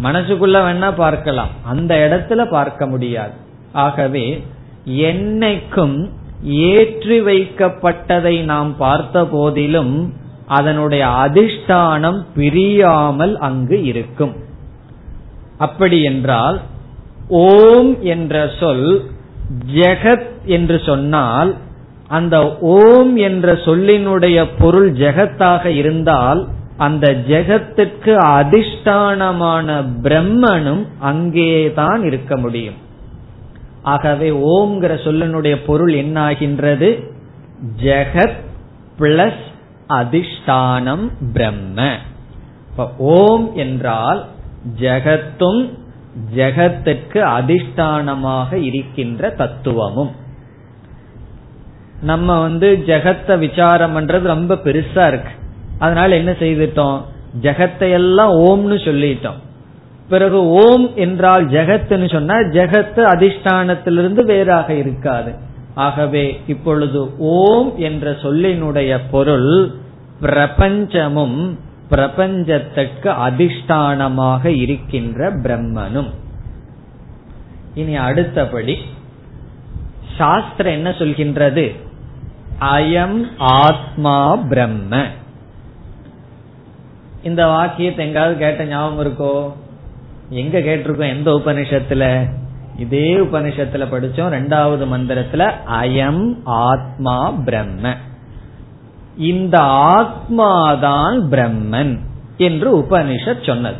[0.04, 1.52] மனசுக்குள்ள வேணா பார்க்கலாம்.
[1.72, 3.34] அந்த இடத்துல பார்க்க முடியாது.
[3.84, 4.26] ஆகவே
[5.08, 5.96] என்னைக்கும்
[6.70, 9.94] ஏற்றி வைக்கப்பட்டதை நாம் பார்த்த போதிலும்
[10.58, 14.34] அதனுடைய அதிஷ்டானம் பிரியாமல் அங்கு இருக்கும்.
[15.66, 16.58] அப்படி என்றால்
[17.44, 18.88] ஓம் என்ற சொல்
[19.74, 21.50] ஜெகத் என்று சொன்னால்
[22.08, 32.74] அந்த ஓம் என்ற சொல்லினுடைய பொருள் ஜெகத்தாக இருந்தால் அந்த ஜெகத்துக்கு அதிஷ்டானமான பிரம்மனும் அங்கேதான் இருக்க முடியும்.
[33.82, 37.14] ஆகவே ஓம்ங்கிற சொல்லினுடைய பொருள் என்ன ஆகின்றது
[37.82, 38.40] ஜெகத்
[38.98, 39.44] பிளஸ்
[39.88, 41.96] அதிஷ்டானம் பிரம்ம.
[42.98, 44.26] ஓம் என்றால்
[44.80, 45.70] ஜெகத்தும்
[46.34, 50.24] ஜெகத்துக்கு அதிஷ்டானமாக இருக்கின்ற தத்துவமும்.
[52.06, 55.32] நம்ம வந்து ஜெகத்தை விசாரம் பண்றது ரொம்ப பெருசா இருக்கு.
[55.78, 56.98] அதனால என்ன செய்துட்டோம்?
[57.40, 59.40] ஜெகத்தை எல்லாம் ஓம்னு சொல்லிட்டோம்.
[60.08, 65.32] பிறகு ஓம் என்றால் ஜெகத்துன்னு சொன்னா ஜெகத்து அதிஷ்டானத்திலிருந்து வேறாக இருக்காது.
[65.74, 69.50] ஆகவே இப்பொழுது ஓம் என்ற சொல்லினுடைய பொருள்
[70.20, 71.40] பிரபஞ்சமும்
[71.90, 76.12] பிரபஞ்சத்திற்கு அதிஷ்டானமாக இருக்கின்ற பிரம்மனும்.
[77.74, 78.76] இனி அடுத்தபடி
[80.18, 81.66] சாஸ்திரம் என்ன சொல்கின்றது?
[82.60, 85.04] அயம் ஆத்மா பிரம்ம.
[87.22, 89.52] இந்த வாக்கியத்தை எங்காவது கேட்ட ஞாபகம் இருக்கோ?
[90.30, 92.28] எங்க கேட்டிருக்கோம் எந்த உபனிஷத்துல?
[92.78, 97.94] இதே உபனிஷத்துல படிச்சோம் ரெண்டாவது மந்திரத்துல அயம் ஆத்மா பிரம்ம.
[99.16, 101.98] இந்த ஆத்மாதான் பிரம்மன்
[102.36, 103.76] என்று உபனிஷத் சொன்னது.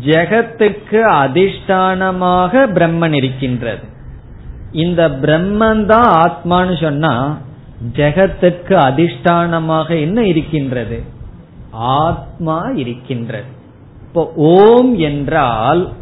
[0.00, 3.96] ஜெகத்துக்கு அதிஷ்டானமாக பிரம்மன் இருக்கின்றது.
[4.72, 7.38] இந்த பிரம்மன் தான் ஆத்மான்னு சொன்னா
[7.92, 11.02] ஜெகத்துக்கு அதிஷ்டானமாக என்ன இருக்கின்றது?
[11.70, 13.46] ஆத்மா இருக்கின்றது.
[14.02, 15.92] இப்போ ஓம் என்றால்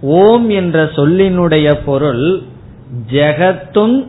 [0.00, 2.42] ஓம் என்ற சொல்லினுடைய பொருள்
[3.12, 4.06] ஜெகத்தும்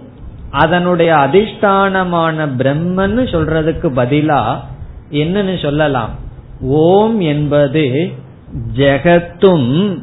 [0.52, 4.58] அதனுடைய அதிஷ்டானமான பிரம்மன்னு சொல்றதுக்கு பதிலா
[5.12, 6.10] என்னன்னு சொல்லலாம்.
[6.62, 8.14] ஓம் என்பது
[8.76, 10.02] ஜெகத்தும்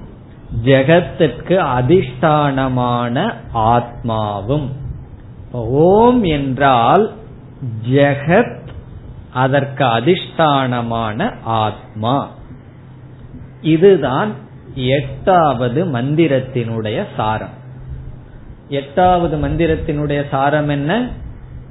[0.63, 4.69] ஜெகத்துக்கு அதிஷ்டானமான ஆத்மாவும்.
[5.53, 7.13] ஓம் என்றால்
[7.91, 8.63] ஜெகத்
[9.33, 12.31] அதற்கு அதிஷ்டானமான ஆத்மா.
[13.61, 14.33] இதுதான்
[14.75, 17.63] எட்டாவது மந்திரத்தினுடைய சாரம்.
[18.69, 21.09] எட்டாவது மந்திரத்தினுடைய சாரம் என்ன?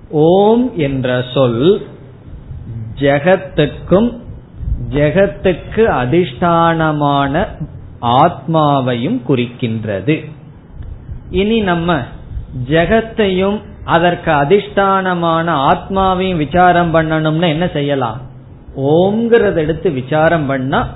[0.10, 1.88] ஓம் என்ற சொல்
[3.00, 4.22] ஜெகத்துக்கும்
[4.90, 7.48] ஜெகத்துக்கு அதிஷ்டானமான
[8.04, 10.32] ஆத்மாவையும் குறிக்கின்றது.
[11.30, 12.02] இனி நம்ம
[12.70, 18.22] ஜெகத்தையும் அதற்கு அதிஷ்டானமான ஆத்மாவையும் விசாரம் பண்ணணும்னா என்ன செய்யலாம்?
[18.78, 20.90] ஓம்ங்கிறத எடுத்து விசாரம் பண்ணா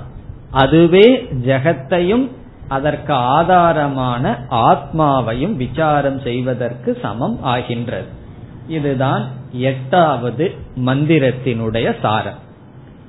[0.50, 2.30] அதுவே ஜெகத்தையும்
[2.68, 8.06] அதற்கு ஆதாரமான ஆத்மாவையும் விசாரம் செய்வதற்கு சமம் ஆகின்றது.
[8.68, 10.54] இதுதான் எட்டாவது
[10.86, 12.38] மந்திரத்தினுடைய சாரம்.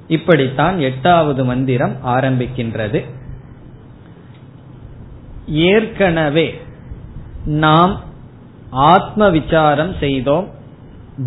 [0.08, 3.06] இப்படித்தான் எட்டாவது மந்திரம் ஆரம்பிக்கின்றது.
[5.50, 6.62] ஏற்கனவே
[7.46, 8.02] நாம்
[8.70, 10.48] ஆத்ம விசாரம் செய்தோம்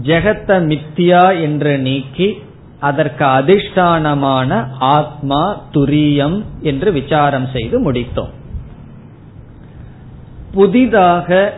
[0.02, 2.42] ஜெகத்த மித்தியா என்று நீக்கி
[2.80, 8.30] அதற்கு அதிஷ்டானமான ஆத்மா துரியம் என்று விசாரம் செய்து முடித்தோம்.
[10.52, 11.54] புதிதாக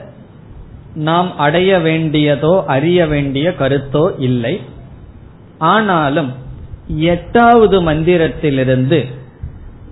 [0.95, 4.61] நாம் அடைய வேண்டியதோ அறிய வேண்டிய கருத்தோ இல்லை.
[5.59, 6.33] ஆனாலும்
[6.97, 9.05] எட்டாவது மந்திரத்திலிருந்து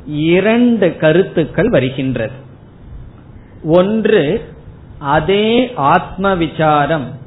[0.06, 2.50] இரண்டு கருத்துக்கள் வருகின்றது.
[3.62, 4.44] ஒன்று
[4.98, 7.20] அதே ஆத்ம விசாரம்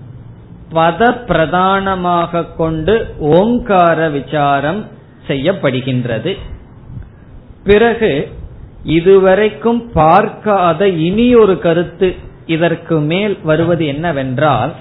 [0.73, 4.85] பத பிரதானமாக கொண்டு ஓங்கார விசாரம்
[5.27, 6.37] செய்யப்படுகின்றது.
[7.63, 8.31] பிறகு
[8.83, 14.73] இதுவரைக்கும் பார்க்காத இனி ஒரு கருத்து இதற்கு மேல் வருவது என்னவென்றால்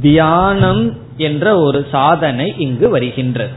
[0.00, 3.56] தியானம் என்ற ஒரு சாதனை இங்கு வருகின்றது.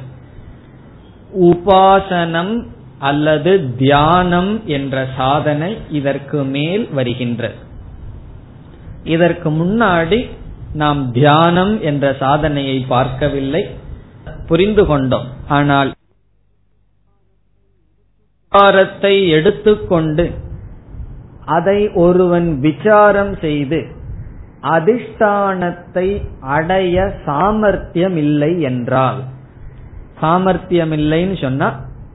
[1.41, 2.65] உபாசனம்
[3.09, 7.57] அல்லது தியானம் என்ற சாதனை இதற்கு மேல் வருகின்றது.
[9.13, 10.19] இதற்கு முன்னாடி
[10.73, 13.63] நாம் தியானம் என்ற சாதனையை பார்க்கவில்லை
[14.49, 15.27] புரிந்து கொண்டோம்.
[15.57, 15.89] ஆனால்
[18.51, 20.23] விசாரத்தை எடுத்துக்கொண்டு
[21.57, 23.79] அதை ஒருவன் விசாரம் செய்து
[24.73, 26.07] அதிஷ்டானத்தை
[26.55, 29.21] அடைய சாமர்த்தியம் இல்லை என்றால்
[30.21, 31.69] சாமர்த்தியம் இல்லைன்னு சொன்னா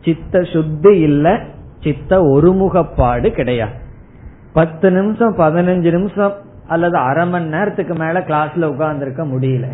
[0.07, 1.41] சித்த சுத்தி இல்ல
[1.81, 3.73] சித்த ஒருமுகப்பாடு கிடையாது.
[4.53, 6.33] பத்து நிமிஷம் பதினஞ்சு நிமிஷம்
[6.69, 9.67] அல்லது அரை மணி நேரத்துக்கு மேல கிளாஸ்ல உட்கார்ந்துருக்க முடியல.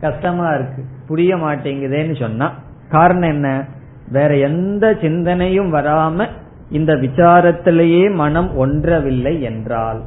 [0.00, 0.84] கஷ்டமா இருக்கு.
[1.06, 2.52] புரிய மாட்டேங்குதேன்னு சொன்னா
[2.88, 3.64] காரணம் என்ன?
[4.08, 6.26] வேற எந்த சிந்தனையும் வராம
[6.70, 10.02] இந்த விசாரத்திலேயே மனம் ஒன்றவில்லை என்றால்.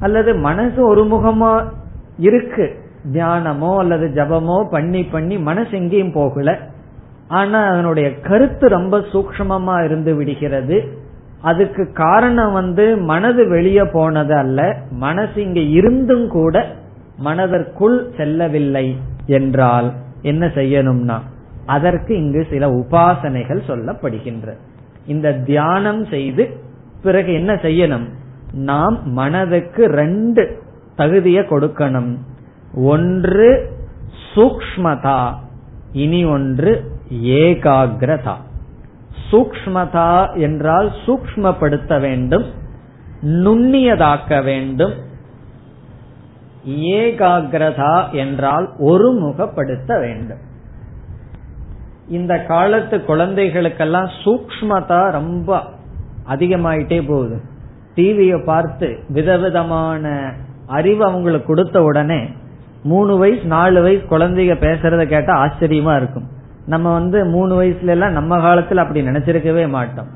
[0.00, 1.68] அல்லது மனசு ஒருமுகமா
[2.18, 2.76] இருக்கு.
[3.12, 6.58] தியானமோ அல்லது ஜபமோ பண்ணி பண்ணி மனசு எங்கேயும் போகல.
[7.30, 10.98] ஆனா அதனுடைய கருத்து ரொம்ப சூக்மமா இருந்து விடுகிறது.
[11.40, 14.76] அதுக்கு காரணம் வந்து மனது வெளியே போனது அல்ல.
[14.90, 16.66] மனசு இங்க இருந்தும் கூட
[17.16, 21.18] மனதிற்குள் செல்லவில்லை என்றால் என்ன செய்யணும்னா
[21.66, 24.56] அதற்கு இங்கு சில உபாசனைகள் சொல்லப்படுகின்ற.
[25.06, 26.50] இந்த தியானம் செய்து
[27.02, 28.06] பிறகு என்ன செய்யணும்?
[28.52, 30.58] நாம் மனதுக்கு ரெண்டு
[30.96, 32.16] தகுதியை கொடுக்கணும்.
[32.74, 33.50] ஒன்று
[34.34, 35.20] சூக்மதா
[35.92, 38.34] இனி ஒன்று ஏகாகிரதா.
[39.30, 42.44] சூக்மதா என்றால் சூக்மப்படுத்த வேண்டும்
[43.22, 44.92] நுண்ணியதாக்க வேண்டும்.
[46.66, 50.38] ஏகாகிரதா என்றால் ஒருமுகப்படுத்த வேண்டும்.
[52.08, 55.62] இந்த காலத்து குழந்தைகளுக்கெல்லாம் சூக்மதா ரொம்ப
[56.28, 57.40] அதிகமாயிட்டே போகுது.
[57.96, 60.32] டிவியை பார்த்து விதவிதமான
[60.66, 62.28] அறிவு அவங்களுக்கு கொடுத்த உடனே
[62.82, 66.28] மூணு வயசு நாலு வயசு குழந்தைங்க பேசுறத கேட்டா ஆச்சரியமா இருக்கும்.
[66.66, 70.06] நம்ம வந்து மூணு வயசுல எல்லாம் நம்ம காலத்துல அப்படி நினைச்சிருக்கவே மாட்டோம்.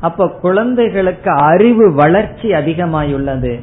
[0.00, 3.60] அப்ப குழந்தைகளுக்கு அறிவு வளர்ச்சி அதிகமாயுள்ளது.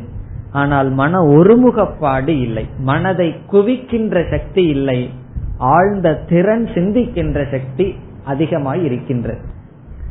[0.51, 2.67] ஆனால் மன ஒருமுகப்பாடு இல்லை.
[2.77, 5.09] மனதை குவிக்கின்ற சக்தி இல்லை.
[5.57, 9.39] ஆழ்ந்த திறன் சிந்திக்கின்ற சக்தி அதிகமாய் இருக்கின்றது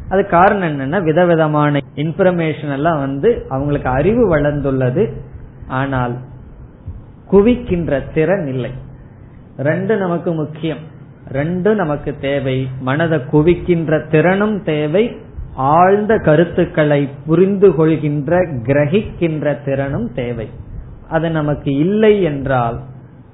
[0.09, 5.13] அது காரணம் என்னன்னா விதவிதமான இன்ஃபர்மேஷன் எல்லாம் வந்து அவங்களுக்கு அறிவு வளர்ந்துள்ளது.
[5.69, 6.17] ஆனால்
[7.31, 8.71] குவிக்கின்ற திறன் இல்லை.
[9.57, 10.79] ரெண்டு நமக்கு முக்கியம்.
[11.33, 12.69] ரெண்டும் நமக்கு தேவை.
[12.81, 15.17] மனதை குவிக்கின்ற திறனும் தேவை.
[15.55, 20.49] ஆழ்ந்த கருத்துக்களை புரிந்து கொள்கின்ற கிரகிக்கின்ற திறனும் தேவை.
[21.09, 22.79] அது நமக்கு இல்லை என்றால்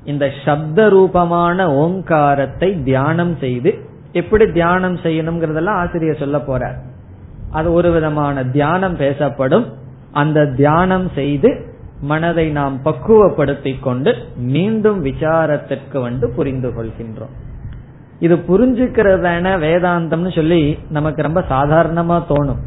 [0.04, 3.74] இந்த சப்த ரூபமான ஓங்காரத்தை தியானம் செய்து
[4.12, 6.78] எப்படி தியானம் செய்யணுங்கிறதெல்லாம் ஆசிரியர் சொல்ல போறார்.
[7.50, 9.72] அது ஒரு விதமான தியானம் பேசப்படும்.
[10.12, 17.34] அந்த தியானம் செய்து மனதை நாம் பக்குவப்படுத்திக் கொண்டு மீண்டும் விசாரத்திற்கு வந்து புரிந்து கொள்கின்றோம்.
[18.18, 22.60] இது புரிஞ்சுக்கிறதான வேதாந்தம்னு சொல்லி நமக்கு ரொம்ப சாதாரணமா தோணும்.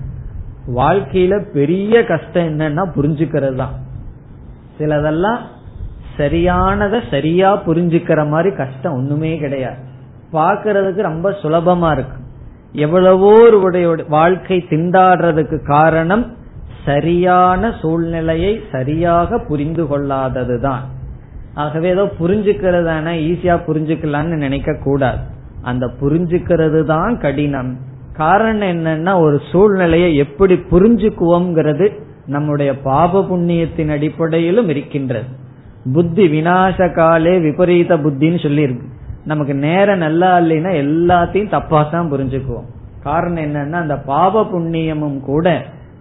[0.76, 3.76] வாழ்க்கையில பெரிய கஷ்டம் என்னன்னா புரிஞ்சுக்கிறது தான்
[4.80, 5.40] சிலதெல்லாம்
[6.18, 9.80] சரியானத சரியா புரிஞ்சுக்கிற மாதிரி கஷ்டம் ஒண்ணுமே கிடையாது.
[10.34, 12.18] பாக்குறதுக்கு ரொம்ப சுலபமா இருக்கு.
[12.74, 16.36] எவ்வளவோ ஒரு வாழ்க்கை திண்டாடுறதுக்கு காரணம்
[16.86, 20.84] சரியான சூழ்நிலையை சரியாக புரிந்து கொள்ளாததுதான்.
[21.54, 25.36] ஆகவே ஏதோ புரிஞ்சுக்கிறதான ஈஸியா புரிஞ்சுக்கலாம்னு நினைக்க கூடாது
[25.72, 27.72] அந்த புரிஞ்சுக்கிறது தான் கடினம்.
[28.14, 31.88] காரணம் என்னன்னா ஒரு சூழ்நிலையை எப்படி புரிஞ்சுக்குவோங்கிறது
[32.26, 35.30] நம்முடைய பாப புண்ணியத்தின் அடிப்படையிலும் இருக்கின்றது.
[35.94, 38.88] புத்தி வினாச காலே விபரீத புத்தின்னு சொல்லியிருக்கு.
[39.26, 42.70] நமக்கு நேரம் நல்லா இல்லைன்னா எல்லாத்தையும் தப்பா தான் புரிஞ்சுக்குவோம்.
[43.04, 45.48] காரணம் என்னன்னா அந்த பாப புண்ணியமும் கூட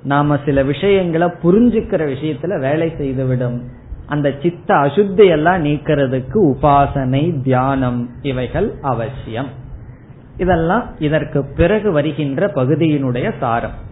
[0.04, 3.58] நாம சில விஷயங்களை புரிஞ்சுக்கிற விஷயத்துல வேலை செய்துவிடும்.
[4.06, 9.50] அந்த சித்த அசுத்தியெல்லாம் நீக்கிறதுக்கு உபாசனை தியானம் இவைகள் அவசியம்.
[10.36, 13.84] இதெல்லாம் இதற்கு பிறகு வருகின்ற பகுதியினுடைய சாரம்.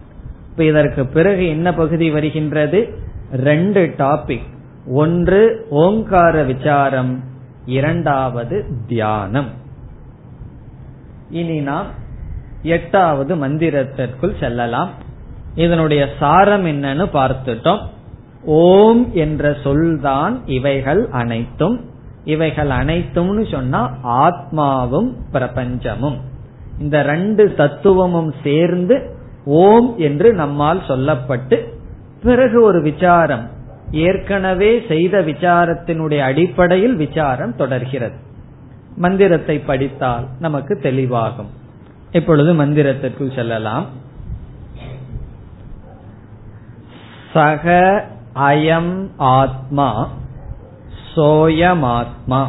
[0.49, 2.97] இப்ப இதற்கு பிறகு என்ன பகுதி வருகின்றது?
[3.33, 4.53] ரெண்டு டாபிக்
[4.87, 7.23] ஒன்று ஓங்கார விசாரம்
[7.65, 9.49] இரண்டாவது தியானம்.
[11.29, 11.85] இனி நாம்
[12.61, 14.89] எட்டாவது மந்திரத்திற்குள் செல்லலாம்.
[15.55, 17.79] இதனுடைய சாரம் என்னன்னு பார்த்துட்டோம்.
[18.45, 21.85] ஓம் என்ற சொல்தான் இவைகள் அனைத்தும்.
[22.23, 26.17] இவைகள் அனைத்தும்னு சொன்னா ஆத்மாவும் பிரபஞ்சமும்.
[26.79, 29.15] இந்த ரெண்டு தத்துவமும் சேர்ந்து
[29.45, 31.63] ஓம் என்று நம்மால் சொல்லப்பட்டு
[32.23, 33.49] பிறகு ஒரு விசாரம்
[33.91, 38.15] ஏற்கனவே செய்த விசாரத்தினுடைய அடிப்படையில் விசாரம் தொடர்கிறது.
[38.95, 41.51] மந்திரத்தை படித்தால் நமக்கு தெளிவாகும்.
[42.11, 43.85] இப்பொழுது மந்திரத்திற்குள் செல்லலாம்.
[47.33, 48.03] சக
[48.35, 50.09] அயம் ஆத்மா
[51.15, 52.45] சோயமாத்மா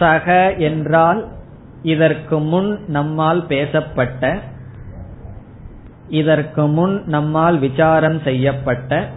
[0.00, 1.28] சக என்றால்
[1.82, 4.38] இதற்கு முன் நம்மால் பேசப்பட்ட
[6.08, 9.08] இதற்கு முன் நம்மால் விசாரம் செய்யப்பட்ட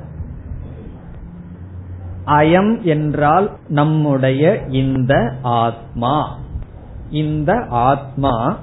[2.25, 6.37] அயம் என்றால் நம்முடைய இந்த ஆத்மா.
[7.09, 8.57] இந்த ஆத்மா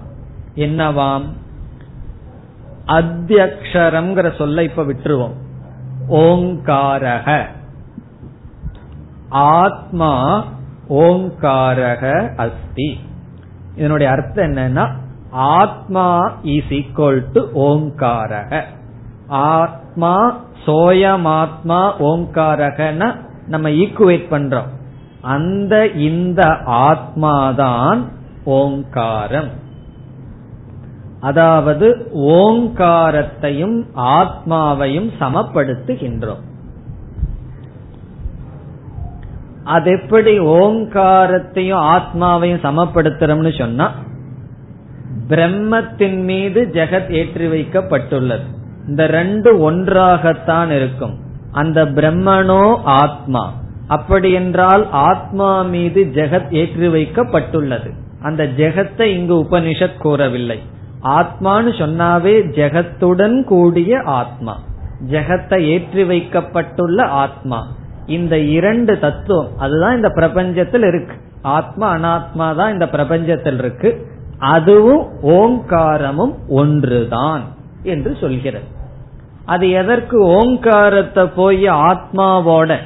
[0.56, 1.24] என்னவாம்?
[2.86, 5.34] அத்தியக்ஷரம்ங்கிற சொல்ல இப்ப விட்டுருவோம்.
[6.08, 7.44] ஓங்காரக.
[9.28, 10.44] ஆத்மா
[10.90, 13.00] ஓங்காரக அஸ்தி.
[13.76, 14.90] இதனுடைய அர்த்தம் என்னன்னா
[15.30, 18.62] ஆத்மா இஸ் ஈக்வல் டு ஓங்காரக.
[19.28, 23.16] ஆத்மா சோயமாத்மா ஓங்காரகன
[23.46, 24.68] நம்ம ஈக்குவேட் பண்றோம்.
[25.20, 28.04] அந்த இந்த ஆத்மாதான்
[28.44, 29.58] ஓங்காரம்.
[31.20, 36.48] அதாவது ஓங்காரத்தையும் ஆத்மாவையும் சமப்படுத்துகின்றோம்.
[39.70, 43.92] அது எப்படி ஓங்காரத்தையும் ஆத்மாவையும் சமப்படுத்துறோம்னு சொன்னா
[45.28, 48.46] பிரம்மத்தின் மீது ஜெகத் ஏற்றி வைக்கப்பட்டுள்ளது.
[48.88, 51.18] இந்த ரெண்டு ஒன்றாகத்தான் இருக்கும்.
[51.52, 53.44] அந்த பிரம்மனோ ஆத்மா.
[53.86, 57.90] அப்படி என்றால் ஆத்மா மீது ஜெகத் ஏற்றி வைக்கப்பட்டுள்ளது.
[58.22, 60.58] அந்த ஜெகத்தை இங்கு உபனிஷத் கூறவில்லை.
[61.04, 64.60] ஆத்மான்னு சொன்னாவே ஜெகத்துடன் கூடிய ஆத்மா.
[65.10, 67.60] ஜெகத்தை ஏற்றி வைக்கப்பட்டுள்ள ஆத்மா.
[68.10, 71.16] இந்த இரண்டு தத்துவம் அதுதான் இந்த பிரபஞ்சத்தில் இருக்கு.
[71.42, 73.90] ஆத்மா அனாத்மா தான் இந்த பிரபஞ்சத்தில் இருக்கு.
[74.38, 77.42] அதுவும் ஓங்காரமும் ஒன்றுதான்
[77.82, 78.68] என்று சொல்கிறது.
[79.44, 80.16] அது எதற்கு?
[80.24, 82.76] ஓங்காரத்தை போய் ஆத்மாவோட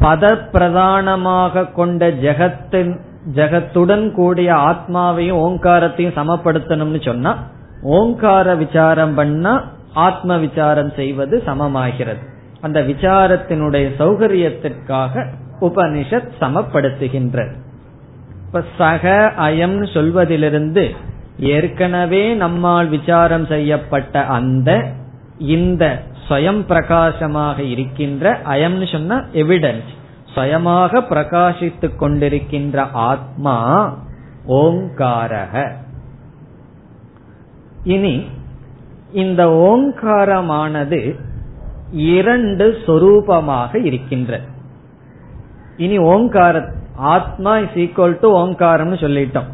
[0.00, 2.92] பத பிரதானமாக கொண்ட ஜெகத்தின்
[3.34, 7.32] ஜெகத்துடன் கூடிய ஆத்மாவையும் ஓங்காரத்தையும் சமப்படுத்தணும்னு சொன்னா
[7.82, 9.54] ஓங்கார விசாரம் பண்ணா
[10.06, 12.24] ஆத்ம விசாரம் செய்வது சமமாகிறது.
[12.60, 15.26] அந்த விசாரத்தினுடைய சௌகரியத்திற்காக
[15.60, 17.52] உபனிஷத் சமப்படுத்துகின்ற.
[18.46, 20.90] இப்ப சக அயம்னு சொல்வதிலிருந்து
[21.38, 24.90] ஏற்கனவே நம்மால் விசாரம் செய்யப்பட்ட அந்த
[25.38, 29.92] இந்த ஸ்வயம் பிரகாசமாக இருக்கின்ற அயம்னு சொன்னா எவிடன்ஸ்
[30.34, 33.56] சுயமாக பிரகாசித்துக் கொண்டிருக்கின்ற ஆத்மா
[34.48, 35.72] ஓங்காரக.
[37.84, 38.26] இனி
[39.12, 41.18] இந்த ஓங்காரமானது
[41.96, 44.40] இரண்டு சொரூபமாக இருக்கின்ற.
[45.76, 49.50] இனி ஓங்கார ஆத்மா இஸ் ஈக்குவல் டு ஓங்காரம்னு சொல்லிட்டோம்.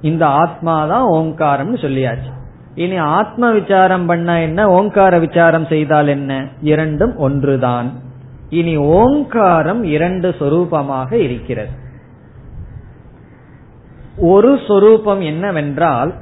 [0.00, 2.32] இந்த ஆத்மா தான் ஓங்காரம்னு சொல்லியாச்சு.
[2.74, 4.68] இனி ஆத்ம விசாரம் பண்ண என்ன?
[4.70, 6.48] ஓங்கார விசாரம் செய்தால் என்ன?
[6.60, 7.92] இரண்டும் ஒன்றுதான்.
[8.48, 11.70] இனி ஓங்காரம் இரண்டு சொரூபமாக இருக்கிறது.
[14.18, 16.14] ஒரு சொரூபம் என்னவென்றால்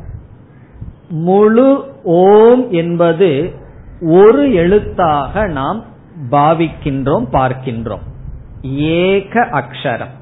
[1.09, 3.55] முழு ஓம் என்பது
[4.05, 5.85] ஒரு எழுத்தாக நாம்
[6.31, 8.05] பாவிக்கின்றோம் பார்க்கின்றோம்.
[8.63, 10.15] ஏக அக்ஷரம்.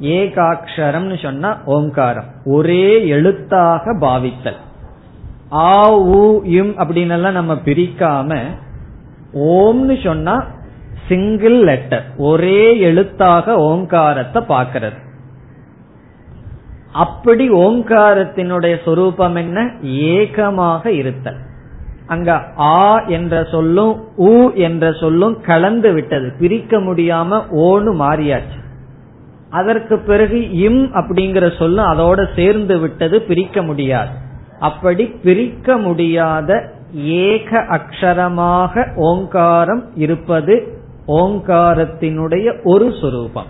[0.00, 4.56] ஏகாட்சரம்னு சொன்னா ஓங்காரம் ஒரே எழுத்தாக பாவித்தல்.
[5.52, 8.44] ஆ உ இம் அப்படின்னு நம்ம பிரிக்காம
[9.34, 10.46] ஓம்னு சொன்னா
[11.08, 15.02] சிங்கிள் லெட்டர் ஒரே எழுத்தாக ஓங்காரத்தை பாக்கிறது
[16.92, 19.70] அப்படி ஓங்காரத்தினுடைய சொரூபம் என்ன?
[19.82, 21.36] ஏகமாக இருத்தல்.
[22.06, 26.32] அங்க ஆ என்ற சொல்லும் உ என்ற சொல்லும் கலந்து விட்டது.
[26.38, 28.58] பிரிக்க முடியாம ஓன்னு மாறியாச்சு.
[29.50, 34.10] அதற்கு பிறகு இம் அப்படிங்கிற சொல்லும் அதோட சேர்ந்து விட்டது பிரிக்க முடியாது.
[34.60, 43.46] அப்படி பிரிக்க முடியாத ஏக அக்ஷரமாக ஓங்காரம் இருப்பது ஓங்காரத்தினுடைய ஒரு சொரூபம்.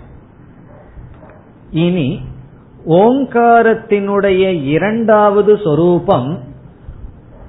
[1.71, 2.21] இனி
[2.89, 6.39] ஓங்காரத்தினுடைய இரண்டாவது சொரூபம்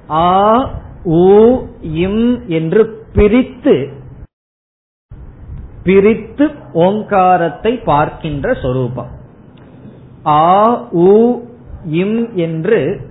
[0.09, 0.69] ஆ
[1.09, 3.89] ஊ இம் என்று பிரித்து
[5.83, 9.07] பிரித்து ஓங்காரத்தை பார்க்கின்ற சொரூபம்.
[10.25, 11.39] ஆ உ
[11.85, 13.01] இம் என்று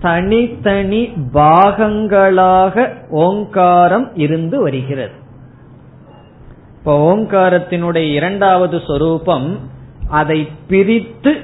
[0.00, 5.12] தனித்தனி பாகங்களாக ஓங்காரம் இருந்து வருகிறது.
[6.78, 9.58] இப்ப ஓங்காரத்தினுடைய இரண்டாவது சொரூபம்
[10.08, 11.40] அதை பிரித்து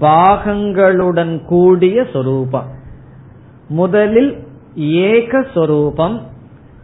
[0.00, 2.68] பாகங்களுடன் கூடிய சொரூபம்.
[3.68, 5.46] முதலில் ஏக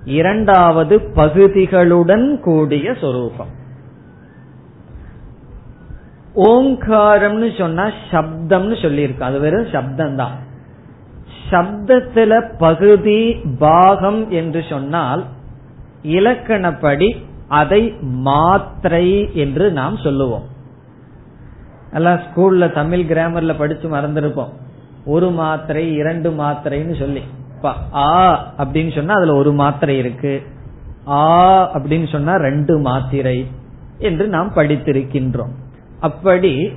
[0.05, 3.57] இரண்டாவது பகுதிகளுடன் கூடிய சொரூபம்.
[6.35, 9.21] ஓங்காரம்னு சொன்னா சப்தம்னு சொல்லியிருக்கு.
[9.21, 10.37] அது வெறும் சப்தம் தான்
[11.51, 15.25] சப்தத்துல பகுதி பாகம் என்று சொன்னால்
[16.03, 17.17] இலக்கணப்படி
[17.49, 20.47] அதை மாத்திரை என்று நாம் சொல்லுவோம்.
[21.93, 24.53] எல்லாம் ஸ்கூல்ல தமிழ் கிராமர்ல படிச்சு மறந்துருப்போம்.
[25.05, 27.23] ஒரு மாத்திரை இரண்டு மாத்திரைன்னு சொல்லி.
[27.95, 30.43] ஆ அப்படின்னு சொன்னா அதுல ஒரு மாத்திரை இருக்கு.
[31.07, 33.47] ஆ அப்படின்னு சொன்னா ரெண்டு மாத்திரை
[33.99, 35.53] என்று நாம் படித்திருக்கின்றோம்.
[36.01, 36.73] அப்படி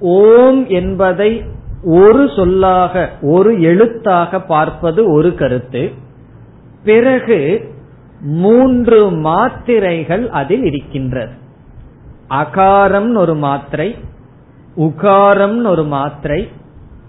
[0.00, 1.44] ஓம் என்பதை
[1.84, 5.92] ஒரு சொல்லாக ஒரு எழுத்தாக பார்ப்பது ஒரு கருத்து.
[6.84, 7.72] பிறகு
[8.20, 11.32] மூன்று மாத்திரைகள் அதில் இருக்கின்றது.
[12.30, 13.96] அகாரம் ஒரு மாத்திரை
[14.76, 16.50] உகாரம் ஒரு மாத்திரை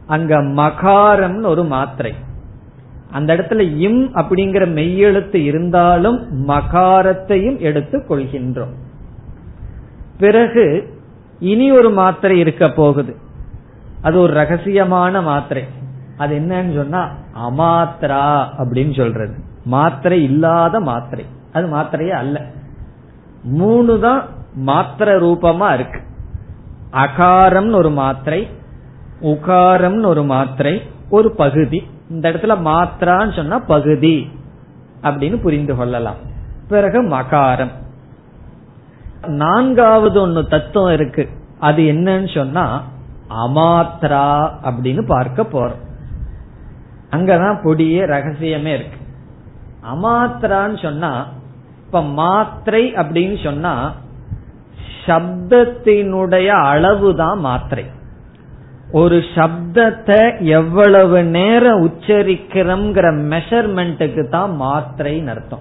[0.07, 2.13] அங்க மகாரம் ஒரு மாத்திரை.
[3.12, 8.74] அந்த இடத்துல இம் அப்படிங்கிற மெய்யெழுத்து இருந்தாலும் மகாரத்தையும் எடுத்துக் கொள்கின்றோம்.
[10.18, 10.93] பிறகு
[11.39, 13.16] இனி ஒரு மாத்திரை இருக்க போகுது.
[14.01, 15.64] அது ஒரு ரகசியமான மாத்திரை.
[16.18, 17.10] அது என்னன்னு சொன்னா
[17.49, 19.34] அமாத்திரா அப்படின்னு சொல்றது.
[19.66, 21.26] மாத்திரை இல்லாத மாத்திரை.
[21.53, 22.45] அது மாத்திரையே அல்ல.
[23.43, 24.26] மூணு தான்
[24.66, 25.99] மாத்திர ரூபமா இருக்கு.
[26.91, 28.47] அகாரம்னு ஒரு மாத்திரை
[29.22, 31.88] உகாரம்னு ஒரு மாத்திரை ஒரு பகுதி.
[32.10, 34.30] இந்த இடத்துல மாத்திரான்னு சொன்னா பகுதி
[35.01, 36.16] அப்படின்னு புரிந்து கொள்ளலாம்.
[36.68, 37.72] பிறகு மகாரம்.
[39.28, 41.30] நான்காவது ஒன்னு தத்துவம் இருக்கு.
[41.60, 42.84] அது என்னன்னு சொன்னா
[43.30, 45.86] அமாத்ரா அப்படின்னு பார்க்க போறோம்.
[47.12, 48.97] அங்கதான் பொடிய ரகசியமே இருக்கு.
[49.93, 51.28] அமாத்திரான்னு சொன்னா
[51.86, 53.93] இப்ப மாத்திரை அப்படின்னு சொன்னா
[55.05, 57.86] சப்தத்தினுடைய அளவுதான் மாத்திரை.
[58.91, 65.59] ஒரு சப்தத்தை எவ்வளவு நேரம் உச்சரிக்கிறோம்ங்கிற மெஷர்மெண்ட்டுக்கு தான் மாத்திரைன்னு அர்த்தம்.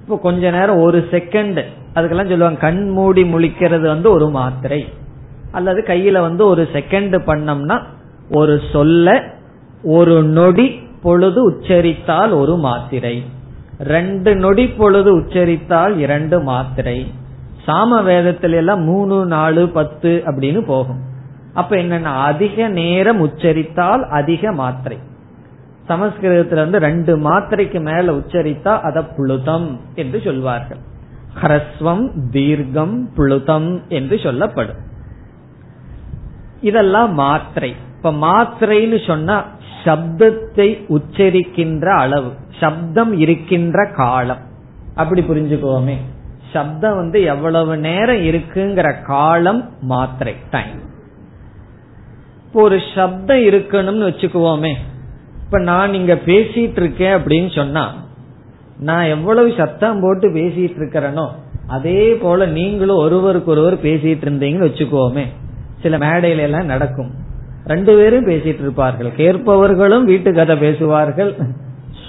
[0.00, 4.88] இப்போ கொஞ்ச நேரம் ஒரு செகண்ட் அதுக்கெல்லாம் சொல்லுவாங்க கண் மூடி முழிக்கிறது வந்து ஒரு மாத்திரை.
[5.52, 7.82] அல்லது கையில வந்து ஒரு செகண்ட் பண்ணோம்னா
[8.30, 9.22] ஒரு சொல்ல
[9.82, 13.24] ஒரு நொடி பொழுது உச்சரித்தால் ஒரு மாத்திரை.
[13.78, 17.12] ரெண்டு நொடி பொழுது உச்சரித்தால் இரண்டு மாத்திரை.
[17.66, 21.08] சாம வேதத்தில எல்லாம் மூணு நாலு பத்து அப்படின்னு போகும்.
[21.54, 24.98] அப்ப என்னன்னா அதிக நேரம் உச்சரித்தால் அதிக மாத்திரை.
[25.88, 30.76] சமஸ்கிருதத்துல வந்து ரெண்டு மாத்திரைக்கு மேல உச்சரித்தா அத புழுதம் என்று சொல்வார்கள்.
[31.42, 34.76] ஹரஸ்வம் தீர்க்கம் புழுதம் என்று சொல்லப்படும்.
[36.60, 37.74] இதெல்லாம் மாத்திரை.
[37.96, 39.44] இப்ப மாத்திரைன்னு சொன்னா
[39.84, 42.32] சப்தத்தை உச்சரிக்கின்ற அளவு.
[42.60, 44.40] சப்தம் இருக்கின்ற காலம்.
[44.94, 45.96] அப்படி புரிஞ்சுக்கோமே.
[46.52, 50.88] சப்தம் வந்து எவ்வளவு நேரம் இருக்குங்கிற காலம் மாத்திரை டைம்
[52.50, 54.70] இப்போ ஒரு சப்தம் இருக்கணும்னு வச்சுக்குவோமே.
[55.44, 57.94] இப்ப நான் இங்க பேசிட்டு இருக்கேன் அப்படின்னு சொன்னா
[58.78, 61.26] நான் எவ்வளவு சத்தம் போட்டு பேசிட்டு இருக்கிறேனோ
[61.66, 65.24] அதே போல நீங்களும் ஒருவருக்கு ஒருவர் பேசிட்டு இருந்தீங்கன்னு வச்சுக்கோமே
[65.82, 67.10] சில மேடையில எல்லாம் நடக்கும்.
[67.64, 71.36] ரெண்டு பேரும் பேசிட்டு இருப்பார்கள் கேட்பவர்களும் வீட்டு கதை பேசுவார்கள்.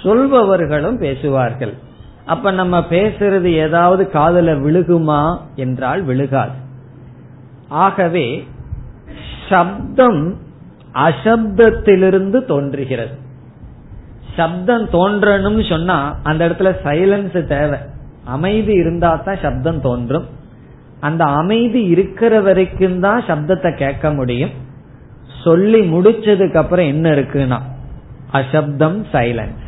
[0.02, 1.74] சொல்பவர்களும் பேசுவார்கள்.
[2.24, 6.58] அப்ப நம்ம பேசுறது ஏதாவது காதல விழுகுமா என்றால் விழுகாது.
[7.68, 8.26] ஆகவே
[9.52, 10.22] சப்தம்
[11.06, 13.14] அசப்தத்திலிருந்து தோன்றுகிறது.
[14.36, 15.96] சப்தம் தோன்றணும்னு சொன்னா
[16.28, 17.78] அந்த இடத்துல சைலன்ஸ் தேவை.
[18.34, 20.26] அமைதி இருந்தா தான் சப்தம் தோன்றும்.
[21.00, 24.52] அந்த அமைதி இருக்கிற வரைக்கும் தான் சப்தத்தை கேட்க முடியும்.
[25.44, 27.58] சொல்லி முடிச்சதுக்கு அப்புறம் என்ன இருக்குன்னா
[28.38, 29.64] அசப்தம் சைலன்ஸ்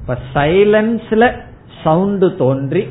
[0.00, 1.24] இப்ப சைலன்ஸ்ல
[1.84, 2.82] சவுண்டு தோன்றி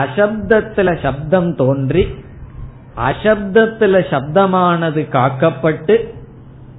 [0.00, 2.02] அசப்தத்துல சப்தம் தோன்றி
[2.96, 6.14] அசப்தத்துல சப்தமானது காக்கப்பட்டு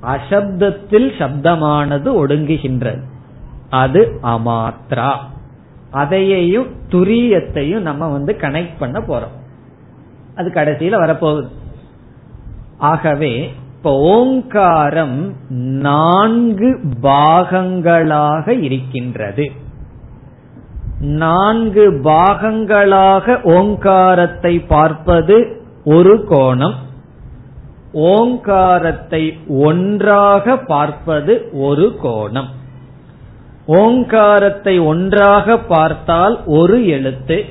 [0.04, 3.02] அசப்தத்தில் சப்தமானது ஒடுங்குகின்றது.
[3.70, 5.16] அது அமாத்ரா.
[5.92, 9.36] அதையையும் துரியத்தையும் நம்ம வந்து கனெக்ட் பண்ண போறோம்.
[10.36, 11.48] அது கடைசியில வரப்போகுது.
[12.78, 15.36] ஆகவே இப்ப ஓங்காரம்
[15.80, 19.52] நான்கு பாகங்களாக இருக்கின்றது.
[21.00, 26.76] நான்கு பாகங்களாக ஓங்காரத்தை பார்ப்பது ஒரு கோணம்
[27.94, 32.48] ஓங்காரத்தை ஒன்றாக பார்ப்பது ஒரு கோணம்.
[33.66, 37.46] ஓங்காரத்தை ஒன்றாக பார்த்தால் ஒரு எழுத்து.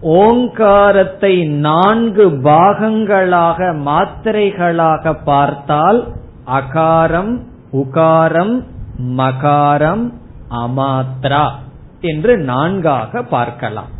[0.00, 6.12] ஓங்காரத்தை நான்கு பாகங்களாக மாத்திரைகளாக பார்த்தால்
[6.46, 7.38] அகாரம்
[7.72, 8.64] உகாரம்
[9.16, 10.12] மகாரம்
[10.50, 11.46] அமாத்ரா
[12.00, 13.90] என்று நான்காக பார்க்கலாம்.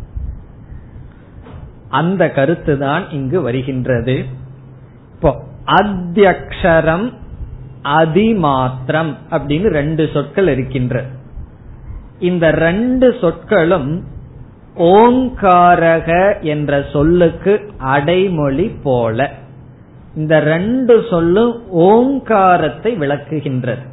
[1.97, 4.15] அந்த கருத்து தான் இங்கு வருகின்றது.
[5.15, 5.31] இப்போ
[5.79, 7.07] அத்தியக்ஷரம்
[7.99, 10.95] அதிமாத்திரம் அப்படின்னு ரெண்டு சொற்கள் இருக்கின்ற.
[12.29, 13.89] இந்த ரெண்டு சொற்களும்
[14.95, 16.09] ஓங்காரக
[16.53, 17.53] என்ற சொல்லுக்கு
[17.95, 19.27] அடைமொழி போல.
[20.15, 21.53] இந்த ரெண்டு சொல்லும்
[21.89, 23.83] ஓங்காரத்தை விளக்குகின்றது.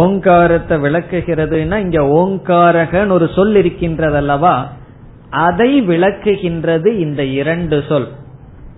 [0.00, 4.54] ஓங்காரத்தை விளக்குகிறதுனா இங்க ஓங்காரகன்னு ஒரு சொல் இருக்கின்றது அல்லவா
[5.32, 8.08] அதை விளக்குகின்றது இந்த இரண்டு சொல்.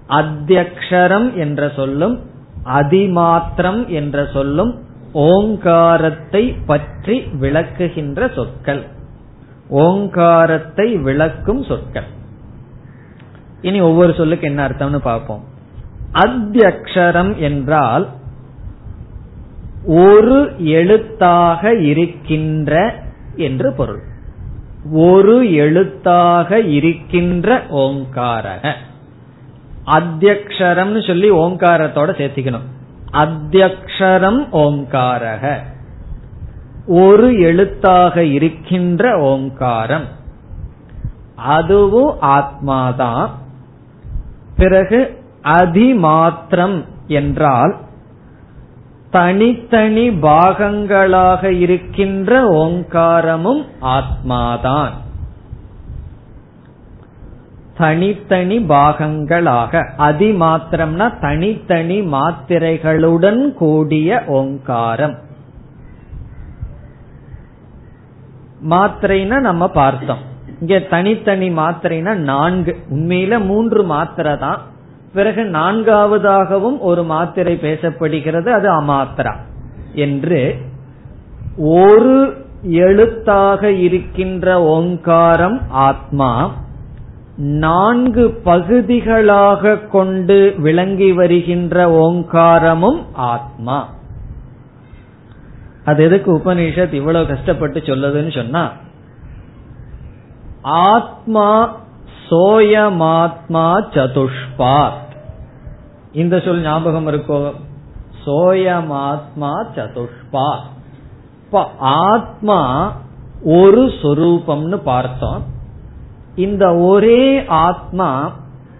[0.08, 2.20] அத்தியக்ஷரம் என்ற சொல்லும்
[2.64, 4.82] அதிமாத்திரம் என்ற சொல்லும்
[5.12, 8.82] ஓங்காரத்தை பற்றி விளக்குகின்ற சொற்கள்.
[9.68, 12.06] ஓங்காரத்தை விளக்கும் சொற்கள்.
[13.60, 15.44] இனி ஒவ்வொரு சொல்லுக்கு என்ன அர்த்தம்னு பார்ப்போம்.
[16.12, 18.08] அத்தியக்ஷரம் என்றால்
[19.86, 22.94] ஒரு எழுத்தாக இருக்கின்ற
[23.36, 24.12] என்று பொருள்.
[24.92, 28.72] ஒரு எழுத்தாக இருக்கின்ற ஓங்காரக.
[29.86, 32.66] அத்தியக்ஷரம் சொல்லி ஓங்காரத்தோட சேர்த்திக்கணும்.
[33.12, 35.56] அத்தியக்ஷரம் ஓங்காரக.
[36.86, 40.04] ஒரு எழுத்தாக இருக்கின்ற ஓங்காரம்.
[41.36, 43.28] அதுவும் ஆத்மாதான்.
[44.56, 47.76] பிறகு அதிமாத்திரம் என்றால்
[49.14, 54.90] தனித்தனி பாகங்களாக இருக்கின்ற ஓங்காரமும் ஆத்மாதான்.
[57.78, 59.88] தனித்தனி பாகங்களாக.
[59.98, 65.18] அதிமாத்திரம்னா தனித்தனி மாத்திரைகளுடன் கூடிய ஓங்காரம்.
[68.70, 70.22] மாத்திரைனா நம்ம பார்த்தோம்.
[70.60, 72.76] இங்க தனித்தனி மாத்திரைனா நான்கு.
[72.90, 74.72] உண்மையில மூன்று மாத்திரை தான்.
[75.14, 79.34] பிறகு நான்காவதாகவும் ஒரு மாத்திரை பேசப்படுகிறது அது அமாத்திரா
[79.94, 80.56] என்று
[81.56, 86.52] ஒரு எழுத்தாக இருக்கின்ற ஓங்காரம் ஆத்மா
[87.36, 93.88] நான்கு பகுதிகளாக கொண்டு விளங்கி வருகின்ற ஓங்காரமும் ஆத்மா.
[95.84, 98.72] அது எதுக்கு உபனிஷத் இவ்வளவு கஷ்டப்பட்டு சொல்லுதுன்னு சொன்னா
[100.62, 101.76] ஆத்மா
[102.30, 105.02] சோயமாத்மா சதுஷ்பாத்
[106.14, 107.52] இந்த சொல் ஞாபகம் இருக்கோ?
[108.26, 110.64] சோயமாத்மா சதுஷ்பாத்
[111.44, 112.92] இப்ப ஆத்மா
[113.42, 115.42] ஒரு சொரூபம்னு பார்த்தோம்.
[116.34, 118.36] இந்த ஒரே ஆத்மா